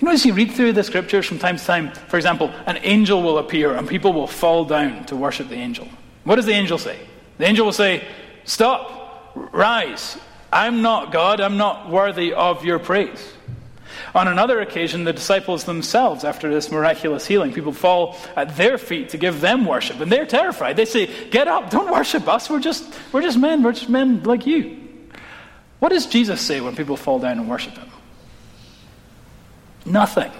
You 0.00 0.06
know, 0.06 0.12
as 0.12 0.26
you 0.26 0.34
read 0.34 0.50
through 0.50 0.72
the 0.72 0.82
scriptures 0.82 1.26
from 1.26 1.38
time 1.38 1.56
to 1.56 1.64
time, 1.64 1.92
for 1.92 2.16
example, 2.16 2.52
an 2.66 2.78
angel 2.82 3.22
will 3.22 3.38
appear 3.38 3.74
and 3.74 3.88
people 3.88 4.12
will 4.12 4.26
fall 4.26 4.64
down 4.64 5.04
to 5.06 5.14
worship 5.14 5.48
the 5.48 5.54
angel. 5.54 5.88
What 6.24 6.36
does 6.36 6.46
the 6.46 6.52
angel 6.52 6.76
say? 6.78 6.98
The 7.38 7.44
angel 7.46 7.64
will 7.64 7.72
say, 7.72 8.04
Stop, 8.44 9.32
rise. 9.52 10.18
I'm 10.52 10.82
not 10.82 11.12
God, 11.12 11.40
I'm 11.40 11.56
not 11.56 11.88
worthy 11.88 12.34
of 12.34 12.64
your 12.64 12.78
praise. 12.78 13.32
On 14.14 14.28
another 14.28 14.60
occasion, 14.60 15.04
the 15.04 15.12
disciples 15.12 15.64
themselves, 15.64 16.24
after 16.24 16.52
this 16.52 16.70
miraculous 16.70 17.26
healing, 17.26 17.52
people 17.52 17.72
fall 17.72 18.16
at 18.36 18.56
their 18.56 18.76
feet 18.76 19.10
to 19.10 19.18
give 19.18 19.40
them 19.40 19.64
worship, 19.64 20.00
and 20.00 20.12
they're 20.12 20.26
terrified. 20.26 20.76
They 20.76 20.84
say, 20.84 21.28
Get 21.30 21.48
up, 21.48 21.70
don't 21.70 21.90
worship 21.90 22.28
us. 22.28 22.50
We're 22.50 22.60
just, 22.60 22.84
we're 23.12 23.22
just 23.22 23.38
men, 23.38 23.62
we're 23.62 23.72
just 23.72 23.88
men 23.88 24.22
like 24.24 24.46
you. 24.46 24.78
What 25.78 25.88
does 25.88 26.06
Jesus 26.06 26.40
say 26.40 26.60
when 26.60 26.76
people 26.76 26.96
fall 26.96 27.18
down 27.18 27.38
and 27.38 27.48
worship 27.48 27.76
him? 27.76 27.88
Nothing. 29.86 30.30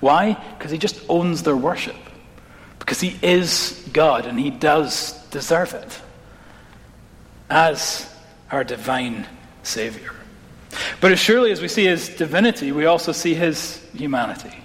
Why? 0.00 0.34
Because 0.58 0.70
he 0.70 0.78
just 0.78 1.00
owns 1.08 1.44
their 1.44 1.56
worship. 1.56 1.96
Because 2.78 3.00
he 3.00 3.16
is 3.22 3.88
God 3.92 4.26
and 4.26 4.38
he 4.38 4.50
does 4.50 5.12
deserve 5.28 5.74
it 5.74 6.00
as 7.48 8.09
our 8.50 8.64
divine 8.64 9.26
Savior. 9.62 10.12
But 11.00 11.12
as 11.12 11.18
surely 11.18 11.52
as 11.52 11.60
we 11.60 11.68
see 11.68 11.84
his 11.84 12.08
divinity, 12.08 12.72
we 12.72 12.86
also 12.86 13.12
see 13.12 13.34
his 13.34 13.84
humanity. 13.94 14.56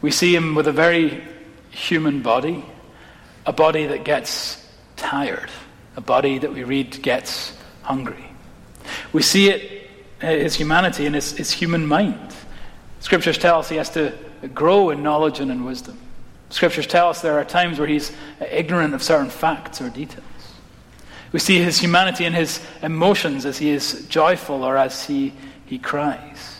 We 0.00 0.10
see 0.10 0.34
him 0.34 0.54
with 0.54 0.68
a 0.68 0.72
very 0.72 1.22
human 1.70 2.22
body, 2.22 2.64
a 3.46 3.52
body 3.52 3.86
that 3.86 4.04
gets 4.04 4.64
tired, 4.96 5.50
a 5.96 6.00
body 6.00 6.38
that 6.38 6.52
we 6.52 6.64
read 6.64 7.02
gets 7.02 7.56
hungry. 7.82 8.24
We 9.12 9.22
see 9.22 9.50
it, 9.50 9.90
his 10.20 10.54
humanity, 10.54 11.06
in 11.06 11.14
his, 11.14 11.36
his 11.36 11.50
human 11.50 11.86
mind. 11.86 12.34
Scriptures 13.00 13.38
tell 13.38 13.58
us 13.58 13.68
he 13.68 13.76
has 13.76 13.90
to 13.90 14.12
grow 14.54 14.90
in 14.90 15.02
knowledge 15.02 15.40
and 15.40 15.50
in 15.50 15.64
wisdom. 15.64 15.98
Scriptures 16.50 16.86
tell 16.86 17.10
us 17.10 17.20
there 17.20 17.38
are 17.38 17.44
times 17.44 17.78
where 17.78 17.88
he's 17.88 18.12
ignorant 18.50 18.94
of 18.94 19.02
certain 19.02 19.30
facts 19.30 19.80
or 19.80 19.90
details. 19.90 20.24
We 21.32 21.38
see 21.38 21.58
his 21.58 21.78
humanity 21.78 22.24
in 22.24 22.32
his 22.32 22.60
emotions 22.82 23.44
as 23.44 23.58
he 23.58 23.70
is 23.70 24.06
joyful 24.08 24.64
or 24.64 24.76
as 24.76 25.04
he, 25.04 25.32
he 25.66 25.78
cries. 25.78 26.56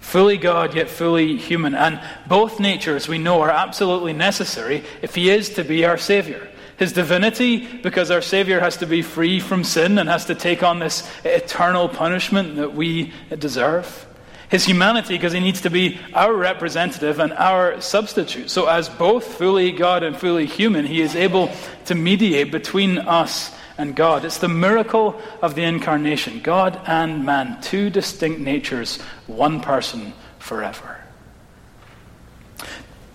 Fully 0.00 0.36
God, 0.36 0.74
yet 0.74 0.90
fully 0.90 1.36
human. 1.36 1.74
And 1.74 2.00
both 2.26 2.60
natures, 2.60 3.08
we 3.08 3.18
know, 3.18 3.40
are 3.40 3.50
absolutely 3.50 4.12
necessary 4.12 4.84
if 5.00 5.14
he 5.14 5.30
is 5.30 5.50
to 5.50 5.64
be 5.64 5.84
our 5.84 5.96
Savior. 5.96 6.48
His 6.76 6.92
divinity, 6.92 7.66
because 7.78 8.10
our 8.10 8.20
Savior 8.20 8.60
has 8.60 8.78
to 8.78 8.86
be 8.86 9.02
free 9.02 9.40
from 9.40 9.64
sin 9.64 9.98
and 9.98 10.08
has 10.08 10.26
to 10.26 10.34
take 10.34 10.62
on 10.62 10.80
this 10.80 11.08
eternal 11.24 11.88
punishment 11.88 12.56
that 12.56 12.74
we 12.74 13.12
deserve 13.38 14.06
his 14.52 14.66
humanity 14.66 15.14
because 15.14 15.32
he 15.32 15.40
needs 15.40 15.62
to 15.62 15.70
be 15.70 15.98
our 16.12 16.34
representative 16.34 17.20
and 17.20 17.32
our 17.32 17.80
substitute. 17.80 18.50
So, 18.50 18.66
as 18.66 18.86
both 18.86 19.24
fully 19.24 19.72
God 19.72 20.02
and 20.02 20.14
fully 20.14 20.44
human, 20.44 20.84
he 20.84 21.00
is 21.00 21.16
able 21.16 21.50
to 21.86 21.94
mediate 21.94 22.52
between 22.52 22.98
us 22.98 23.50
and 23.78 23.94
God. 23.96 24.24
It's 24.24 24.38
the 24.38 24.48
miracle 24.48 25.20
of 25.40 25.54
the 25.54 25.62
incarnation 25.62 26.40
God 26.40 26.80
and 26.86 27.24
man, 27.24 27.60
two 27.60 27.90
distinct 27.90 28.40
natures, 28.40 29.00
one 29.26 29.60
person 29.60 30.12
forever. 30.38 30.98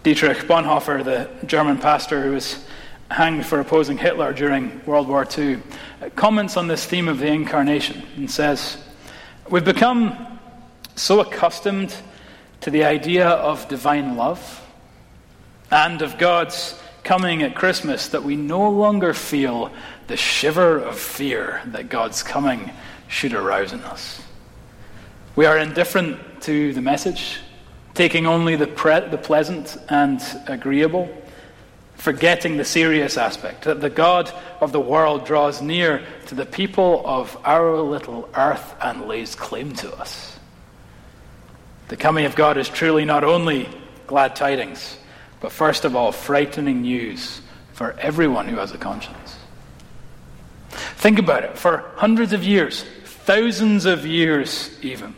Dietrich 0.03 0.37
Bonhoeffer, 0.39 1.03
the 1.03 1.29
German 1.45 1.77
pastor 1.77 2.23
who 2.23 2.31
was 2.31 2.65
hanged 3.09 3.45
for 3.45 3.59
opposing 3.59 3.97
Hitler 3.97 4.33
during 4.33 4.81
World 4.85 5.07
War 5.07 5.27
II, 5.37 5.59
comments 6.15 6.57
on 6.57 6.67
this 6.67 6.85
theme 6.85 7.07
of 7.07 7.19
the 7.19 7.27
incarnation 7.27 8.03
and 8.15 8.29
says, 8.29 8.77
We've 9.49 9.65
become 9.65 10.39
so 10.95 11.19
accustomed 11.19 11.95
to 12.61 12.71
the 12.71 12.83
idea 12.83 13.27
of 13.27 13.67
divine 13.67 14.17
love 14.17 14.61
and 15.71 16.01
of 16.01 16.17
God's 16.17 16.79
coming 17.07 17.41
at 17.41 17.55
Christmas 17.55 18.09
that 18.09 18.21
we 18.21 18.35
no 18.35 18.69
longer 18.69 19.13
feel 19.13 19.71
the 20.07 20.17
shiver 20.17 20.77
of 20.77 20.99
fear 20.99 21.61
that 21.67 21.87
God's 21.87 22.21
coming 22.21 22.69
should 23.07 23.31
arouse 23.31 23.71
in 23.71 23.79
us. 23.79 24.21
We 25.37 25.45
are 25.45 25.57
indifferent 25.57 26.41
to 26.41 26.73
the 26.73 26.81
message, 26.81 27.39
taking 27.93 28.25
only 28.25 28.57
the, 28.57 28.67
pre- 28.67 29.07
the 29.07 29.17
pleasant 29.17 29.77
and 29.87 30.21
agreeable, 30.47 31.07
forgetting 31.95 32.57
the 32.57 32.65
serious 32.65 33.15
aspect 33.15 33.63
that 33.63 33.79
the 33.79 33.89
God 33.89 34.29
of 34.59 34.73
the 34.73 34.81
world 34.81 35.25
draws 35.25 35.61
near 35.61 36.05
to 36.25 36.35
the 36.35 36.45
people 36.45 37.03
of 37.05 37.37
our 37.45 37.79
little 37.79 38.27
earth 38.35 38.75
and 38.81 39.07
lays 39.07 39.33
claim 39.33 39.71
to 39.75 39.95
us. 39.95 40.37
The 41.87 41.95
coming 41.95 42.25
of 42.25 42.35
God 42.35 42.57
is 42.57 42.67
truly 42.67 43.05
not 43.05 43.23
only 43.23 43.69
glad 44.07 44.35
tidings, 44.35 44.97
but 45.39 45.51
first 45.51 45.85
of 45.85 45.95
all, 45.95 46.11
frightening 46.11 46.81
news 46.81 47.41
for 47.73 47.93
everyone 47.99 48.47
who 48.47 48.57
has 48.57 48.71
a 48.71 48.77
conscience. 48.77 49.37
Think 50.69 51.19
about 51.19 51.43
it. 51.43 51.57
For 51.57 51.91
hundreds 51.95 52.33
of 52.33 52.43
years, 52.43 52.83
thousands 53.03 53.85
of 53.85 54.05
years 54.05 54.75
even, 54.81 55.15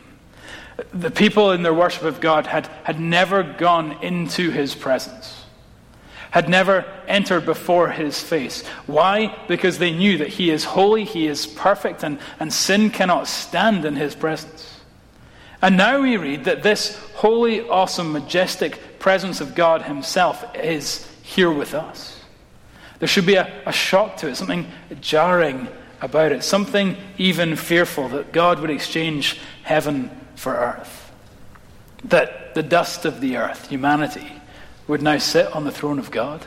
the 0.92 1.10
people 1.10 1.52
in 1.52 1.62
their 1.62 1.74
worship 1.74 2.02
of 2.02 2.20
God 2.20 2.46
had, 2.46 2.66
had 2.84 3.00
never 3.00 3.42
gone 3.42 4.02
into 4.02 4.50
his 4.50 4.74
presence, 4.74 5.44
had 6.30 6.48
never 6.48 6.84
entered 7.06 7.44
before 7.44 7.88
his 7.90 8.20
face. 8.20 8.66
Why? 8.86 9.36
Because 9.48 9.78
they 9.78 9.92
knew 9.92 10.18
that 10.18 10.28
he 10.28 10.50
is 10.50 10.64
holy, 10.64 11.04
he 11.04 11.26
is 11.26 11.46
perfect, 11.46 12.02
and, 12.02 12.18
and 12.38 12.52
sin 12.52 12.90
cannot 12.90 13.26
stand 13.26 13.84
in 13.84 13.96
his 13.96 14.14
presence. 14.14 14.80
And 15.62 15.76
now 15.76 16.00
we 16.00 16.16
read 16.16 16.44
that 16.44 16.62
this 16.62 16.96
holy, 17.14 17.68
awesome, 17.68 18.12
majestic 18.12 18.78
presence 19.00 19.40
of 19.40 19.56
God 19.56 19.82
himself 19.82 20.44
is 20.54 21.10
here 21.22 21.50
with 21.50 21.74
us. 21.74 22.20
There 23.00 23.08
should 23.08 23.26
be 23.26 23.34
a, 23.34 23.50
a 23.66 23.72
shock 23.72 24.18
to 24.18 24.28
it, 24.28 24.36
something 24.36 24.70
jarring 25.00 25.66
about 26.00 26.32
it, 26.32 26.44
something 26.44 26.96
even 27.18 27.56
fearful 27.56 28.08
that 28.10 28.32
God 28.32 28.60
would 28.60 28.70
exchange 28.70 29.40
heaven 29.62 30.10
for 30.36 30.54
earth. 30.54 31.10
That 32.04 32.54
the 32.54 32.62
dust 32.62 33.04
of 33.04 33.20
the 33.20 33.38
earth, 33.38 33.68
humanity, 33.68 34.30
would 34.86 35.02
now 35.02 35.18
sit 35.18 35.50
on 35.54 35.64
the 35.64 35.72
throne 35.72 35.98
of 35.98 36.10
God. 36.10 36.44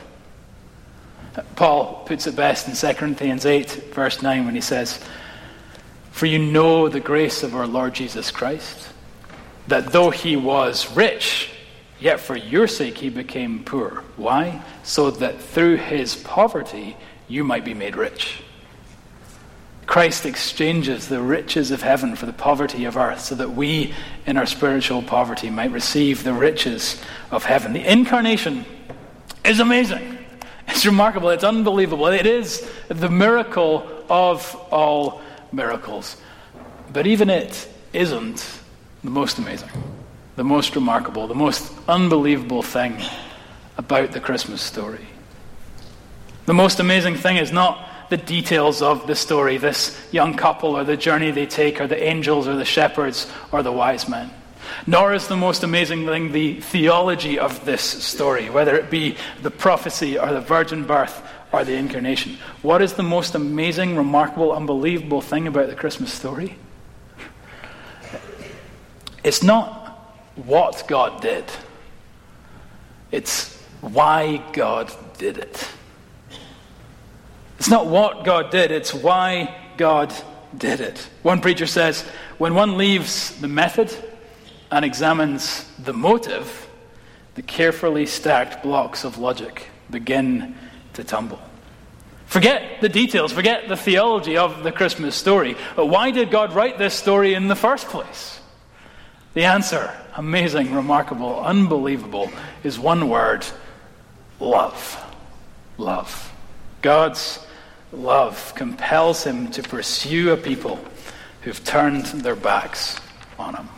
Paul 1.56 2.04
puts 2.06 2.26
it 2.26 2.36
best 2.36 2.68
in 2.68 2.74
2 2.74 2.98
Corinthians 2.98 3.44
8, 3.44 3.92
verse 3.92 4.22
9, 4.22 4.44
when 4.44 4.54
he 4.54 4.60
says, 4.60 5.00
For 6.12 6.26
you 6.26 6.38
know 6.38 6.88
the 6.88 7.00
grace 7.00 7.42
of 7.42 7.56
our 7.56 7.66
Lord 7.66 7.94
Jesus 7.94 8.30
Christ, 8.30 8.90
that 9.66 9.90
though 9.90 10.10
he 10.10 10.36
was 10.36 10.94
rich, 10.96 11.50
yet 12.04 12.20
for 12.20 12.36
your 12.36 12.66
sake 12.66 12.98
he 12.98 13.08
became 13.08 13.64
poor. 13.64 14.04
Why? 14.16 14.62
So 14.82 15.10
that 15.10 15.40
through 15.40 15.76
his 15.76 16.14
poverty 16.14 16.98
you 17.28 17.42
might 17.42 17.64
be 17.64 17.72
made 17.72 17.96
rich. 17.96 18.42
Christ 19.86 20.26
exchanges 20.26 21.08
the 21.08 21.22
riches 21.22 21.70
of 21.70 21.80
heaven 21.80 22.14
for 22.14 22.26
the 22.26 22.32
poverty 22.34 22.84
of 22.84 22.98
earth 22.98 23.20
so 23.20 23.34
that 23.36 23.52
we, 23.52 23.94
in 24.26 24.36
our 24.36 24.44
spiritual 24.44 25.02
poverty, 25.02 25.48
might 25.48 25.70
receive 25.70 26.24
the 26.24 26.34
riches 26.34 27.00
of 27.30 27.44
heaven. 27.44 27.72
The 27.72 27.90
incarnation 27.90 28.66
is 29.42 29.60
amazing. 29.60 30.18
It's 30.68 30.84
remarkable. 30.84 31.30
It's 31.30 31.44
unbelievable. 31.44 32.06
It 32.08 32.26
is 32.26 32.68
the 32.88 33.08
miracle 33.08 34.04
of 34.10 34.54
all 34.70 35.22
miracles. 35.52 36.18
But 36.92 37.06
even 37.06 37.30
it 37.30 37.66
isn't 37.94 38.60
the 39.02 39.10
most 39.10 39.38
amazing, 39.38 39.70
the 40.36 40.44
most 40.44 40.74
remarkable, 40.74 41.26
the 41.26 41.34
most 41.34 41.72
unbelievable 41.88 42.62
thing 42.62 43.00
about 43.76 44.12
the 44.12 44.20
Christmas 44.20 44.60
story. 44.60 45.06
The 46.46 46.54
most 46.54 46.80
amazing 46.80 47.16
thing 47.16 47.36
is 47.36 47.52
not 47.52 47.88
the 48.10 48.16
details 48.16 48.82
of 48.82 49.06
the 49.06 49.14
story, 49.14 49.56
this 49.56 49.98
young 50.12 50.34
couple, 50.34 50.76
or 50.76 50.84
the 50.84 50.96
journey 50.96 51.30
they 51.30 51.46
take, 51.46 51.80
or 51.80 51.86
the 51.86 52.02
angels, 52.02 52.46
or 52.46 52.56
the 52.56 52.64
shepherds, 52.64 53.30
or 53.50 53.62
the 53.62 53.72
wise 53.72 54.08
men. 54.08 54.30
Nor 54.86 55.14
is 55.14 55.28
the 55.28 55.36
most 55.36 55.62
amazing 55.62 56.06
thing 56.06 56.32
the 56.32 56.60
theology 56.60 57.38
of 57.38 57.64
this 57.64 57.82
story, 57.82 58.50
whether 58.50 58.76
it 58.76 58.90
be 58.90 59.16
the 59.42 59.50
prophecy, 59.50 60.18
or 60.18 60.32
the 60.32 60.40
virgin 60.40 60.84
birth, 60.84 61.22
or 61.52 61.64
the 61.64 61.74
incarnation. 61.74 62.36
What 62.62 62.82
is 62.82 62.94
the 62.94 63.02
most 63.02 63.34
amazing, 63.34 63.96
remarkable, 63.96 64.52
unbelievable 64.52 65.20
thing 65.20 65.46
about 65.46 65.68
the 65.68 65.74
Christmas 65.74 66.12
story? 66.12 66.56
It's 69.22 69.42
not 69.42 69.83
what 70.36 70.84
God 70.88 71.20
did, 71.20 71.44
it's 73.10 73.56
why 73.80 74.42
God 74.52 74.92
did 75.18 75.38
it. 75.38 75.68
It's 77.58 77.70
not 77.70 77.86
what 77.86 78.24
God 78.24 78.50
did, 78.50 78.70
it's 78.70 78.92
why 78.92 79.54
God 79.76 80.12
did 80.56 80.80
it. 80.80 81.08
One 81.22 81.40
preacher 81.40 81.66
says 81.66 82.02
when 82.38 82.54
one 82.54 82.76
leaves 82.76 83.38
the 83.40 83.48
method 83.48 83.94
and 84.70 84.84
examines 84.84 85.70
the 85.78 85.92
motive, 85.92 86.68
the 87.34 87.42
carefully 87.42 88.06
stacked 88.06 88.62
blocks 88.62 89.04
of 89.04 89.18
logic 89.18 89.68
begin 89.90 90.56
to 90.94 91.04
tumble. 91.04 91.40
Forget 92.26 92.80
the 92.80 92.88
details, 92.88 93.32
forget 93.32 93.68
the 93.68 93.76
theology 93.76 94.36
of 94.36 94.62
the 94.62 94.72
Christmas 94.72 95.14
story. 95.14 95.56
But 95.76 95.86
why 95.86 96.10
did 96.10 96.30
God 96.30 96.52
write 96.52 96.78
this 96.78 96.94
story 96.94 97.34
in 97.34 97.48
the 97.48 97.56
first 97.56 97.86
place? 97.88 98.40
The 99.34 99.44
answer, 99.44 99.92
amazing, 100.16 100.72
remarkable, 100.72 101.40
unbelievable, 101.40 102.30
is 102.62 102.78
one 102.78 103.08
word 103.08 103.44
love. 104.38 105.04
Love. 105.76 106.32
God's 106.82 107.44
love 107.92 108.52
compels 108.54 109.24
him 109.24 109.50
to 109.52 109.62
pursue 109.62 110.32
a 110.32 110.36
people 110.36 110.78
who've 111.42 111.62
turned 111.64 112.06
their 112.06 112.36
backs 112.36 113.00
on 113.38 113.56
him. 113.56 113.68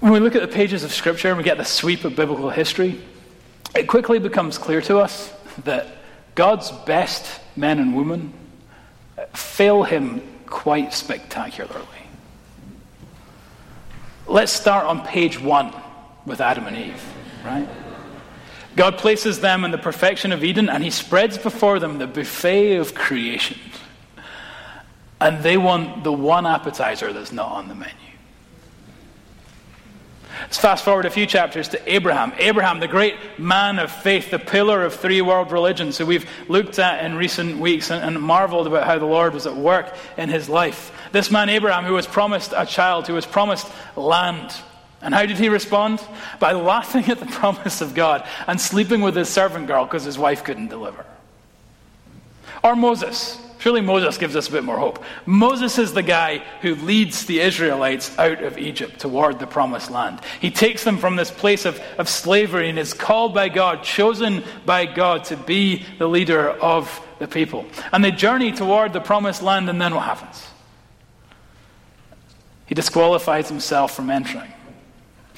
When 0.00 0.12
we 0.12 0.20
look 0.20 0.34
at 0.34 0.42
the 0.42 0.48
pages 0.48 0.82
of 0.82 0.92
Scripture 0.92 1.28
and 1.28 1.36
we 1.36 1.44
get 1.44 1.58
the 1.58 1.64
sweep 1.64 2.04
of 2.04 2.16
biblical 2.16 2.48
history, 2.48 3.00
it 3.74 3.86
quickly 3.86 4.18
becomes 4.18 4.56
clear 4.56 4.80
to 4.82 4.98
us 4.98 5.30
that 5.64 5.88
God's 6.34 6.70
best 6.70 7.40
men 7.54 7.78
and 7.78 7.94
women 7.94 8.32
fail 9.34 9.82
him 9.82 10.22
quite 10.46 10.94
spectacularly. 10.94 12.05
Let's 14.36 14.52
start 14.52 14.84
on 14.84 15.00
page 15.00 15.40
one 15.40 15.72
with 16.26 16.42
Adam 16.42 16.66
and 16.66 16.76
Eve, 16.76 17.02
right? 17.42 17.66
God 18.76 18.98
places 18.98 19.40
them 19.40 19.64
in 19.64 19.70
the 19.70 19.78
perfection 19.78 20.30
of 20.30 20.44
Eden 20.44 20.68
and 20.68 20.84
he 20.84 20.90
spreads 20.90 21.38
before 21.38 21.78
them 21.78 21.96
the 21.96 22.06
buffet 22.06 22.76
of 22.76 22.94
creation. 22.94 23.58
And 25.22 25.42
they 25.42 25.56
want 25.56 26.04
the 26.04 26.12
one 26.12 26.44
appetizer 26.44 27.14
that's 27.14 27.32
not 27.32 27.50
on 27.50 27.68
the 27.68 27.74
menu. 27.74 27.94
Let's 30.46 30.58
fast 30.58 30.84
forward 30.84 31.06
a 31.06 31.10
few 31.10 31.26
chapters 31.26 31.66
to 31.70 31.92
Abraham. 31.92 32.32
Abraham, 32.38 32.78
the 32.78 32.86
great 32.86 33.16
man 33.36 33.80
of 33.80 33.90
faith, 33.90 34.30
the 34.30 34.38
pillar 34.38 34.84
of 34.84 34.94
three 34.94 35.20
world 35.20 35.50
religions, 35.50 35.98
who 35.98 36.06
we've 36.06 36.30
looked 36.46 36.78
at 36.78 37.04
in 37.04 37.16
recent 37.16 37.58
weeks 37.58 37.90
and, 37.90 38.04
and, 38.04 38.22
marveled 38.22 38.68
about 38.68 38.86
how 38.86 38.96
the 38.96 39.06
Lord 39.06 39.34
was 39.34 39.48
at 39.48 39.56
work 39.56 39.92
in 40.16 40.28
his 40.28 40.48
life. 40.48 40.92
This 41.10 41.32
man, 41.32 41.48
Abraham, 41.48 41.82
who 41.82 41.94
was 41.94 42.06
promised 42.06 42.54
a 42.56 42.64
child, 42.64 43.08
who 43.08 43.14
was 43.14 43.26
promised 43.26 43.66
land, 43.96 44.54
and 45.02 45.12
how 45.12 45.26
did 45.26 45.36
he 45.36 45.48
respond? 45.48 46.00
By 46.38 46.52
laughing 46.52 47.06
at 47.06 47.18
the 47.18 47.26
promise 47.40 47.80
of 47.80 47.96
God 47.96 48.24
and 48.46 48.60
sleeping 48.60 49.00
with 49.00 49.16
his 49.16 49.28
servant 49.28 49.66
girl 49.66 49.84
because 49.84 50.04
his 50.04 50.16
wife 50.16 50.44
couldn't 50.44 50.68
deliver. 50.68 51.04
Or 52.62 52.76
Moses. 52.76 53.36
Surely 53.66 53.80
Moses 53.80 54.16
gives 54.16 54.36
us 54.36 54.46
a 54.46 54.52
bit 54.52 54.62
more 54.62 54.78
hope. 54.78 55.02
Moses 55.26 55.76
is 55.76 55.92
the 55.92 56.00
guy 56.00 56.38
who 56.60 56.76
leads 56.76 57.26
the 57.26 57.40
Israelites 57.40 58.16
out 58.16 58.40
of 58.44 58.58
Egypt 58.58 59.00
toward 59.00 59.40
the 59.40 59.46
promised 59.48 59.90
land. 59.90 60.20
He 60.40 60.52
takes 60.52 60.84
them 60.84 60.98
from 60.98 61.16
this 61.16 61.32
place 61.32 61.64
of, 61.64 61.80
of 61.98 62.08
slavery 62.08 62.70
and 62.70 62.78
is 62.78 62.94
called 62.94 63.34
by 63.34 63.48
God, 63.48 63.82
chosen 63.82 64.44
by 64.64 64.86
God 64.86 65.24
to 65.24 65.36
be 65.36 65.84
the 65.98 66.06
leader 66.06 66.48
of 66.48 67.04
the 67.18 67.26
people. 67.26 67.66
And 67.90 68.04
they 68.04 68.12
journey 68.12 68.52
toward 68.52 68.92
the 68.92 69.00
promised 69.00 69.42
land, 69.42 69.68
and 69.68 69.80
then 69.82 69.96
what 69.96 70.04
happens? 70.04 70.46
He 72.66 72.76
disqualifies 72.76 73.48
himself 73.48 73.96
from 73.96 74.10
entering. 74.10 74.52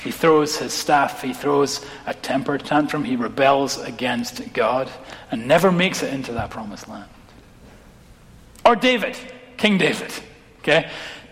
He 0.04 0.10
throws 0.10 0.58
his 0.58 0.74
staff, 0.74 1.22
he 1.22 1.32
throws 1.32 1.82
a 2.04 2.12
temper 2.12 2.58
tantrum, 2.58 3.04
he 3.04 3.16
rebels 3.16 3.78
against 3.78 4.52
God 4.52 4.90
and 5.30 5.48
never 5.48 5.72
makes 5.72 6.02
it 6.02 6.12
into 6.12 6.32
that 6.32 6.50
promised 6.50 6.88
land. 6.88 7.08
Or 8.68 8.76
David, 8.76 9.16
King 9.56 9.78
David. 9.78 10.12
Okay? 10.58 10.90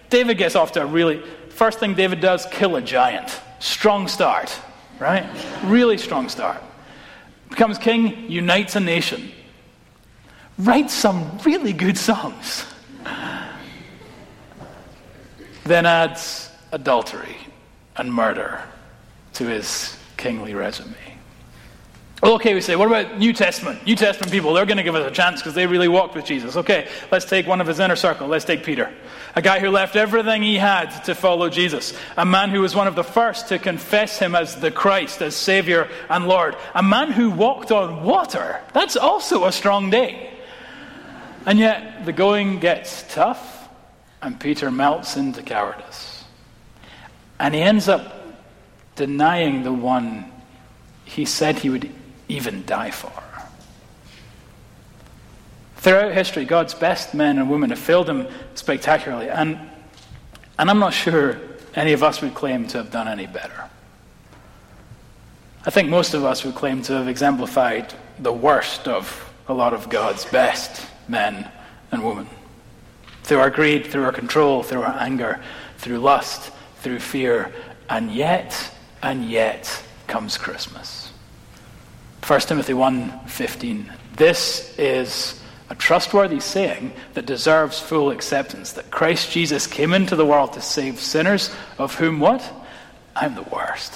David 0.08 0.38
gets 0.38 0.56
off 0.56 0.72
to 0.72 0.80
a 0.82 0.86
really, 0.86 1.22
first 1.50 1.78
thing 1.78 1.92
David 1.92 2.20
does, 2.20 2.46
kill 2.46 2.76
a 2.76 2.80
giant. 2.80 3.38
Strong 3.58 4.08
start, 4.08 4.58
right? 4.98 5.26
Really 5.64 5.98
strong 5.98 6.30
start. 6.30 6.62
Becomes 7.50 7.76
king, 7.76 8.30
unites 8.30 8.74
a 8.74 8.80
nation. 8.80 9.30
Writes 10.56 10.94
some 10.94 11.36
really 11.44 11.74
good 11.74 11.98
songs. 11.98 12.64
Then 15.64 15.84
adds 15.84 16.48
adultery 16.72 17.36
and 17.96 18.14
murder 18.14 18.62
to 19.34 19.46
his 19.46 19.94
kingly 20.16 20.54
resume. 20.54 21.15
Okay, 22.22 22.54
we 22.54 22.62
say, 22.62 22.76
what 22.76 22.88
about 22.88 23.18
New 23.18 23.34
Testament? 23.34 23.84
New 23.84 23.94
Testament 23.94 24.32
people, 24.32 24.54
they're 24.54 24.64
going 24.64 24.78
to 24.78 24.82
give 24.82 24.94
us 24.94 25.06
a 25.06 25.14
chance 25.14 25.40
because 25.40 25.52
they 25.52 25.66
really 25.66 25.86
walked 25.86 26.14
with 26.14 26.24
Jesus. 26.24 26.56
Okay, 26.56 26.88
let's 27.12 27.26
take 27.26 27.46
one 27.46 27.60
of 27.60 27.66
his 27.66 27.78
inner 27.78 27.94
circle. 27.94 28.26
Let's 28.26 28.46
take 28.46 28.64
Peter, 28.64 28.90
a 29.34 29.42
guy 29.42 29.60
who 29.60 29.68
left 29.68 29.96
everything 29.96 30.42
he 30.42 30.56
had 30.56 31.04
to 31.04 31.14
follow 31.14 31.50
Jesus, 31.50 31.92
a 32.16 32.24
man 32.24 32.48
who 32.48 32.62
was 32.62 32.74
one 32.74 32.86
of 32.86 32.94
the 32.94 33.04
first 33.04 33.48
to 33.48 33.58
confess 33.58 34.18
him 34.18 34.34
as 34.34 34.58
the 34.58 34.70
Christ, 34.70 35.20
as 35.20 35.36
Savior 35.36 35.90
and 36.08 36.26
Lord, 36.26 36.56
a 36.74 36.82
man 36.82 37.12
who 37.12 37.30
walked 37.30 37.70
on 37.70 38.02
water. 38.02 38.62
That's 38.72 38.96
also 38.96 39.44
a 39.44 39.52
strong 39.52 39.90
day. 39.90 40.32
And 41.44 41.58
yet, 41.58 42.06
the 42.06 42.14
going 42.14 42.60
gets 42.60 43.04
tough, 43.12 43.68
and 44.22 44.40
Peter 44.40 44.70
melts 44.70 45.18
into 45.18 45.42
cowardice. 45.42 46.24
And 47.38 47.54
he 47.54 47.60
ends 47.60 47.90
up 47.90 48.38
denying 48.94 49.64
the 49.64 49.72
one 49.72 50.32
he 51.04 51.26
said 51.26 51.58
he 51.58 51.68
would 51.68 51.90
even 52.28 52.64
die 52.66 52.90
for. 52.90 53.12
Throughout 55.76 56.12
history, 56.12 56.44
God's 56.44 56.74
best 56.74 57.14
men 57.14 57.38
and 57.38 57.50
women 57.50 57.70
have 57.70 57.78
failed 57.78 58.08
him 58.08 58.26
spectacularly, 58.54 59.28
and, 59.28 59.58
and 60.58 60.70
I'm 60.70 60.78
not 60.78 60.92
sure 60.92 61.38
any 61.74 61.92
of 61.92 62.02
us 62.02 62.22
would 62.22 62.34
claim 62.34 62.66
to 62.68 62.78
have 62.78 62.90
done 62.90 63.06
any 63.06 63.26
better. 63.26 63.70
I 65.64 65.70
think 65.70 65.88
most 65.88 66.14
of 66.14 66.24
us 66.24 66.44
would 66.44 66.54
claim 66.54 66.82
to 66.82 66.94
have 66.94 67.08
exemplified 67.08 67.92
the 68.18 68.32
worst 68.32 68.88
of 68.88 69.32
a 69.48 69.54
lot 69.54 69.74
of 69.74 69.88
God's 69.88 70.24
best 70.24 70.86
men 71.08 71.48
and 71.92 72.04
women. 72.04 72.28
Through 73.22 73.38
our 73.38 73.50
greed, 73.50 73.86
through 73.86 74.04
our 74.04 74.12
control, 74.12 74.62
through 74.62 74.82
our 74.82 74.96
anger, 74.98 75.40
through 75.78 75.98
lust, 75.98 76.52
through 76.78 77.00
fear, 77.00 77.52
and 77.88 78.10
yet, 78.12 78.72
and 79.02 79.24
yet 79.24 79.82
comes 80.06 80.38
Christmas. 80.38 81.05
1 82.26 82.48
Timothy 82.48 82.72
1:15. 82.72 83.92
This 84.16 84.76
is 84.78 85.40
a 85.70 85.76
trustworthy 85.76 86.40
saying 86.40 86.92
that 87.14 87.24
deserves 87.24 87.78
full 87.78 88.10
acceptance 88.10 88.72
that 88.72 88.90
Christ 88.90 89.30
Jesus 89.30 89.68
came 89.68 89.94
into 89.94 90.16
the 90.16 90.26
world 90.26 90.52
to 90.54 90.60
save 90.60 90.98
sinners, 90.98 91.54
of 91.78 91.94
whom 91.94 92.18
what? 92.18 92.42
I'm 93.14 93.36
the 93.36 93.42
worst. 93.42 93.92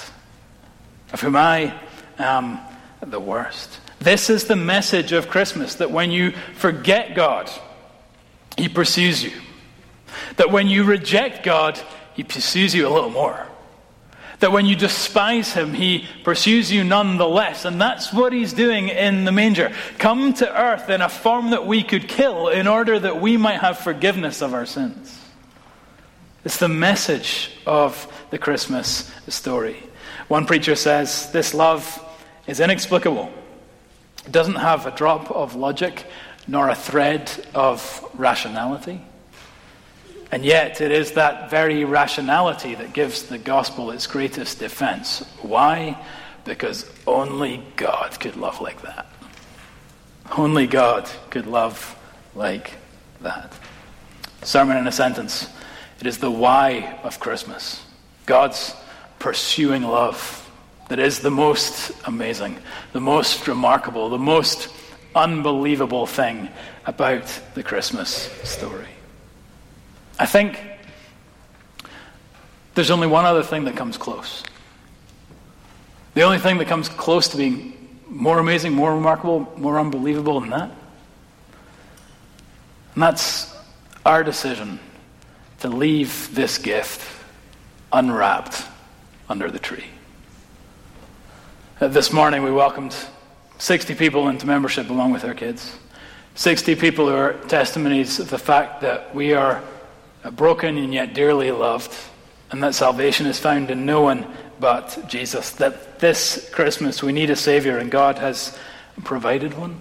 Of 1.11 1.19
whom 1.19 1.35
I 1.35 1.73
am 2.17 2.59
the 3.05 3.19
worst. 3.19 3.79
This 3.99 4.29
is 4.29 4.45
the 4.45 4.55
message 4.55 5.11
of 5.11 5.27
Christmas 5.27 5.75
that 5.75 5.91
when 5.91 6.09
you 6.09 6.31
forget 6.55 7.13
God, 7.13 7.51
He 8.57 8.69
pursues 8.69 9.25
you. 9.25 9.33
That 10.37 10.51
when 10.51 10.69
you 10.69 10.85
reject 10.85 11.43
God, 11.43 11.77
He 12.13 12.23
pursues 12.23 12.73
you 12.73 12.87
a 12.87 12.93
little 12.95 13.09
more. 13.09 13.45
That 14.41 14.51
when 14.51 14.65
you 14.65 14.75
despise 14.75 15.53
him, 15.53 15.73
he 15.73 16.05
pursues 16.23 16.71
you 16.71 16.83
nonetheless. 16.83 17.63
And 17.63 17.79
that's 17.79 18.11
what 18.11 18.33
he's 18.33 18.53
doing 18.53 18.89
in 18.89 19.23
the 19.23 19.31
manger. 19.31 19.73
Come 19.97 20.33
to 20.33 20.61
earth 20.61 20.89
in 20.89 21.01
a 21.01 21.09
form 21.09 21.51
that 21.51 21.65
we 21.65 21.83
could 21.83 22.07
kill 22.07 22.49
in 22.49 22.67
order 22.67 22.99
that 22.99 23.21
we 23.21 23.37
might 23.37 23.61
have 23.61 23.77
forgiveness 23.77 24.41
of 24.41 24.53
our 24.53 24.65
sins. 24.65 25.17
It's 26.43 26.57
the 26.57 26.67
message 26.67 27.51
of 27.67 28.11
the 28.31 28.39
Christmas 28.39 29.11
story. 29.27 29.77
One 30.27 30.45
preacher 30.47 30.75
says 30.75 31.31
this 31.31 31.53
love 31.53 32.03
is 32.47 32.59
inexplicable. 32.59 33.31
It 34.25 34.31
doesn't 34.31 34.55
have 34.55 34.85
a 34.85 34.91
drop 34.91 35.29
of 35.29 35.55
logic 35.55 36.05
nor 36.47 36.69
a 36.69 36.75
thread 36.75 37.31
of 37.53 38.09
rationality. 38.15 39.01
And 40.31 40.45
yet, 40.45 40.79
it 40.79 40.91
is 40.91 41.11
that 41.13 41.49
very 41.49 41.83
rationality 41.83 42.73
that 42.75 42.93
gives 42.93 43.23
the 43.23 43.37
gospel 43.37 43.91
its 43.91 44.07
greatest 44.07 44.59
defense. 44.59 45.19
Why? 45.41 46.01
Because 46.45 46.89
only 47.05 47.63
God 47.75 48.17
could 48.17 48.37
love 48.37 48.61
like 48.61 48.81
that. 48.83 49.07
Only 50.37 50.67
God 50.67 51.09
could 51.29 51.47
love 51.47 51.97
like 52.33 52.71
that. 53.19 53.51
Sermon 54.41 54.77
in 54.77 54.87
a 54.87 54.91
sentence. 54.91 55.49
It 55.99 56.07
is 56.07 56.17
the 56.19 56.31
why 56.31 56.97
of 57.03 57.19
Christmas. 57.19 57.83
God's 58.25 58.73
pursuing 59.19 59.83
love 59.83 60.49
that 60.87 60.99
is 60.99 61.19
the 61.19 61.31
most 61.31 61.91
amazing, 62.05 62.57
the 62.93 63.01
most 63.01 63.47
remarkable, 63.47 64.09
the 64.09 64.17
most 64.17 64.69
unbelievable 65.13 66.05
thing 66.05 66.49
about 66.85 67.27
the 67.53 67.63
Christmas 67.63 68.09
story. 68.43 68.87
I 70.19 70.25
think 70.25 70.61
there's 72.75 72.91
only 72.91 73.07
one 73.07 73.25
other 73.25 73.43
thing 73.43 73.65
that 73.65 73.75
comes 73.75 73.97
close. 73.97 74.43
The 76.13 76.23
only 76.23 76.39
thing 76.39 76.57
that 76.57 76.67
comes 76.67 76.89
close 76.89 77.29
to 77.29 77.37
being 77.37 77.99
more 78.07 78.39
amazing, 78.39 78.73
more 78.73 78.93
remarkable, 78.93 79.51
more 79.57 79.79
unbelievable 79.79 80.39
than 80.41 80.49
that. 80.49 80.71
And 82.95 83.03
that's 83.03 83.55
our 84.05 84.23
decision 84.23 84.79
to 85.59 85.69
leave 85.69 86.33
this 86.35 86.57
gift 86.57 87.07
unwrapped 87.93 88.65
under 89.29 89.49
the 89.49 89.59
tree. 89.59 89.85
This 91.79 92.11
morning 92.11 92.43
we 92.43 92.51
welcomed 92.51 92.95
60 93.57 93.95
people 93.95 94.27
into 94.27 94.45
membership 94.45 94.89
along 94.89 95.11
with 95.11 95.23
our 95.23 95.33
kids. 95.33 95.77
60 96.35 96.75
people 96.75 97.07
who 97.07 97.15
are 97.15 97.33
testimonies 97.47 98.19
of 98.19 98.29
the 98.29 98.37
fact 98.37 98.81
that 98.81 99.13
we 99.15 99.33
are 99.33 99.63
broken 100.29 100.77
and 100.77 100.93
yet 100.93 101.13
dearly 101.13 101.51
loved, 101.51 101.95
and 102.51 102.61
that 102.63 102.75
salvation 102.75 103.25
is 103.25 103.39
found 103.39 103.71
in 103.71 103.85
no 103.85 104.01
one 104.01 104.27
but 104.59 105.03
Jesus. 105.07 105.51
That 105.51 105.99
this 105.99 106.49
Christmas 106.51 107.01
we 107.01 107.11
need 107.11 107.29
a 107.29 107.35
Savior, 107.35 107.77
and 107.77 107.89
God 107.89 108.17
has 108.19 108.57
provided 109.03 109.57
one. 109.57 109.79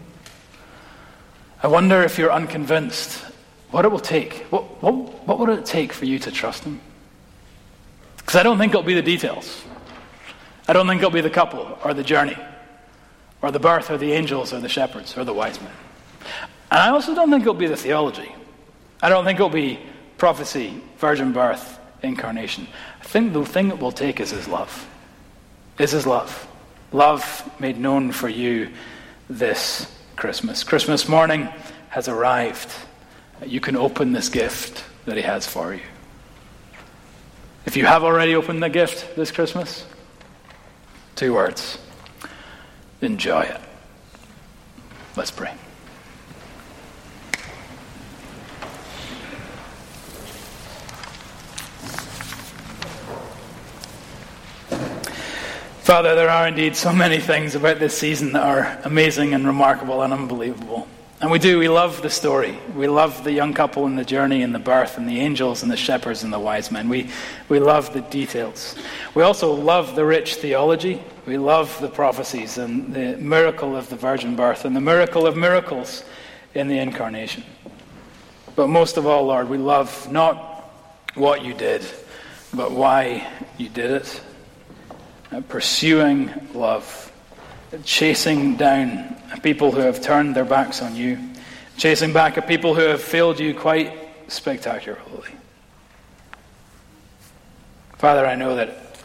I 1.62 1.66
wonder 1.66 2.02
if 2.02 2.18
you're 2.18 2.32
unconvinced 2.32 3.22
what 3.70 3.84
it 3.84 3.88
will 3.88 4.00
take. 4.00 4.46
What, 4.50 4.82
what, 4.82 4.94
what 5.26 5.38
would 5.38 5.50
it 5.50 5.66
take 5.66 5.92
for 5.92 6.06
you 6.06 6.18
to 6.20 6.30
trust 6.30 6.64
Him? 6.64 6.80
Because 8.16 8.36
I 8.36 8.42
don't 8.42 8.58
think 8.58 8.70
it'll 8.70 8.82
be 8.82 8.94
the 8.94 9.02
details. 9.02 9.62
I 10.66 10.72
don't 10.72 10.86
think 10.86 11.00
it'll 11.00 11.10
be 11.10 11.20
the 11.20 11.30
couple 11.30 11.78
or 11.84 11.94
the 11.94 12.04
journey 12.04 12.36
or 13.42 13.50
the 13.50 13.58
birth 13.58 13.90
or 13.90 13.98
the 13.98 14.12
angels 14.12 14.52
or 14.52 14.60
the 14.60 14.68
shepherds 14.68 15.16
or 15.16 15.24
the 15.24 15.34
wise 15.34 15.60
men. 15.60 15.72
And 16.70 16.80
I 16.80 16.90
also 16.90 17.14
don't 17.14 17.30
think 17.30 17.42
it'll 17.42 17.54
be 17.54 17.66
the 17.66 17.76
theology. 17.76 18.32
I 19.02 19.08
don't 19.08 19.24
think 19.24 19.38
it'll 19.38 19.48
be 19.48 19.80
prophecy, 20.20 20.80
virgin 20.98 21.32
birth, 21.32 21.80
incarnation. 22.02 22.68
I 23.00 23.04
think 23.04 23.32
the 23.32 23.44
thing 23.44 23.68
it 23.70 23.78
will 23.78 23.90
take 23.90 24.20
is 24.20 24.30
his 24.30 24.46
love. 24.46 24.86
Is 25.78 25.90
his 25.92 26.06
love. 26.06 26.46
Love 26.92 27.50
made 27.58 27.78
known 27.78 28.12
for 28.12 28.28
you 28.28 28.70
this 29.30 29.90
Christmas. 30.16 30.62
Christmas 30.62 31.08
morning 31.08 31.48
has 31.88 32.06
arrived. 32.06 32.70
You 33.46 33.60
can 33.60 33.76
open 33.76 34.12
this 34.12 34.28
gift 34.28 34.84
that 35.06 35.16
he 35.16 35.22
has 35.22 35.46
for 35.46 35.72
you. 35.72 35.80
If 37.64 37.76
you 37.76 37.86
have 37.86 38.04
already 38.04 38.34
opened 38.34 38.62
the 38.62 38.68
gift 38.68 39.16
this 39.16 39.32
Christmas, 39.32 39.86
two 41.16 41.32
words 41.32 41.78
enjoy 43.00 43.42
it. 43.42 43.60
Let's 45.16 45.30
pray. 45.30 45.54
Father, 55.90 56.14
there 56.14 56.30
are 56.30 56.46
indeed 56.46 56.76
so 56.76 56.92
many 56.92 57.18
things 57.18 57.56
about 57.56 57.80
this 57.80 57.98
season 57.98 58.34
that 58.34 58.44
are 58.44 58.78
amazing 58.84 59.34
and 59.34 59.44
remarkable 59.44 60.02
and 60.02 60.12
unbelievable. 60.12 60.86
And 61.20 61.32
we 61.32 61.40
do, 61.40 61.58
we 61.58 61.68
love 61.68 62.00
the 62.00 62.08
story. 62.08 62.56
We 62.76 62.86
love 62.86 63.24
the 63.24 63.32
young 63.32 63.52
couple 63.54 63.86
and 63.86 63.98
the 63.98 64.04
journey 64.04 64.44
and 64.44 64.54
the 64.54 64.60
birth 64.60 64.98
and 64.98 65.08
the 65.08 65.18
angels 65.18 65.64
and 65.64 65.72
the 65.72 65.76
shepherds 65.76 66.22
and 66.22 66.32
the 66.32 66.38
wise 66.38 66.70
men. 66.70 66.88
We, 66.88 67.10
we 67.48 67.58
love 67.58 67.92
the 67.92 68.02
details. 68.02 68.76
We 69.16 69.24
also 69.24 69.52
love 69.52 69.96
the 69.96 70.04
rich 70.04 70.36
theology. 70.36 71.02
We 71.26 71.38
love 71.38 71.76
the 71.80 71.88
prophecies 71.88 72.56
and 72.56 72.94
the 72.94 73.16
miracle 73.16 73.74
of 73.74 73.88
the 73.88 73.96
virgin 73.96 74.36
birth 74.36 74.64
and 74.64 74.76
the 74.76 74.80
miracle 74.80 75.26
of 75.26 75.36
miracles 75.36 76.04
in 76.54 76.68
the 76.68 76.78
incarnation. 76.78 77.42
But 78.54 78.68
most 78.68 78.96
of 78.96 79.08
all, 79.08 79.24
Lord, 79.24 79.48
we 79.48 79.58
love 79.58 80.08
not 80.12 80.70
what 81.14 81.44
you 81.44 81.52
did, 81.52 81.84
but 82.54 82.70
why 82.70 83.26
you 83.58 83.68
did 83.68 83.90
it 83.90 84.20
pursuing 85.48 86.30
love, 86.54 87.12
chasing 87.84 88.56
down 88.56 89.16
people 89.42 89.70
who 89.70 89.80
have 89.80 90.02
turned 90.02 90.34
their 90.34 90.44
backs 90.44 90.82
on 90.82 90.96
you, 90.96 91.18
chasing 91.76 92.12
back 92.12 92.36
at 92.36 92.48
people 92.48 92.74
who 92.74 92.82
have 92.82 93.00
failed 93.00 93.38
you 93.38 93.54
quite 93.54 93.92
spectacularly. 94.28 95.30
Father, 97.98 98.26
I 98.26 98.34
know 98.34 98.56
that 98.56 98.96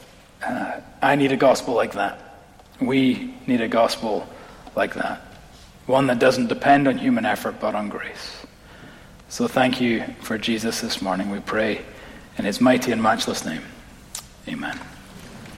uh, 0.43 0.79
I 1.01 1.15
need 1.15 1.31
a 1.31 1.37
gospel 1.37 1.73
like 1.73 1.93
that. 1.93 2.39
We 2.79 3.33
need 3.45 3.61
a 3.61 3.67
gospel 3.67 4.27
like 4.75 4.95
that. 4.95 5.21
One 5.85 6.07
that 6.07 6.19
doesn't 6.19 6.47
depend 6.47 6.87
on 6.87 6.97
human 6.97 7.25
effort 7.25 7.59
but 7.59 7.75
on 7.75 7.89
grace. 7.89 8.45
So 9.29 9.47
thank 9.47 9.81
you 9.81 10.03
for 10.21 10.37
Jesus 10.37 10.81
this 10.81 11.01
morning, 11.01 11.29
we 11.29 11.39
pray. 11.39 11.81
In 12.37 12.45
his 12.45 12.59
mighty 12.59 12.91
and 12.91 13.01
matchless 13.01 13.45
name. 13.45 13.61
Amen. 14.47 14.79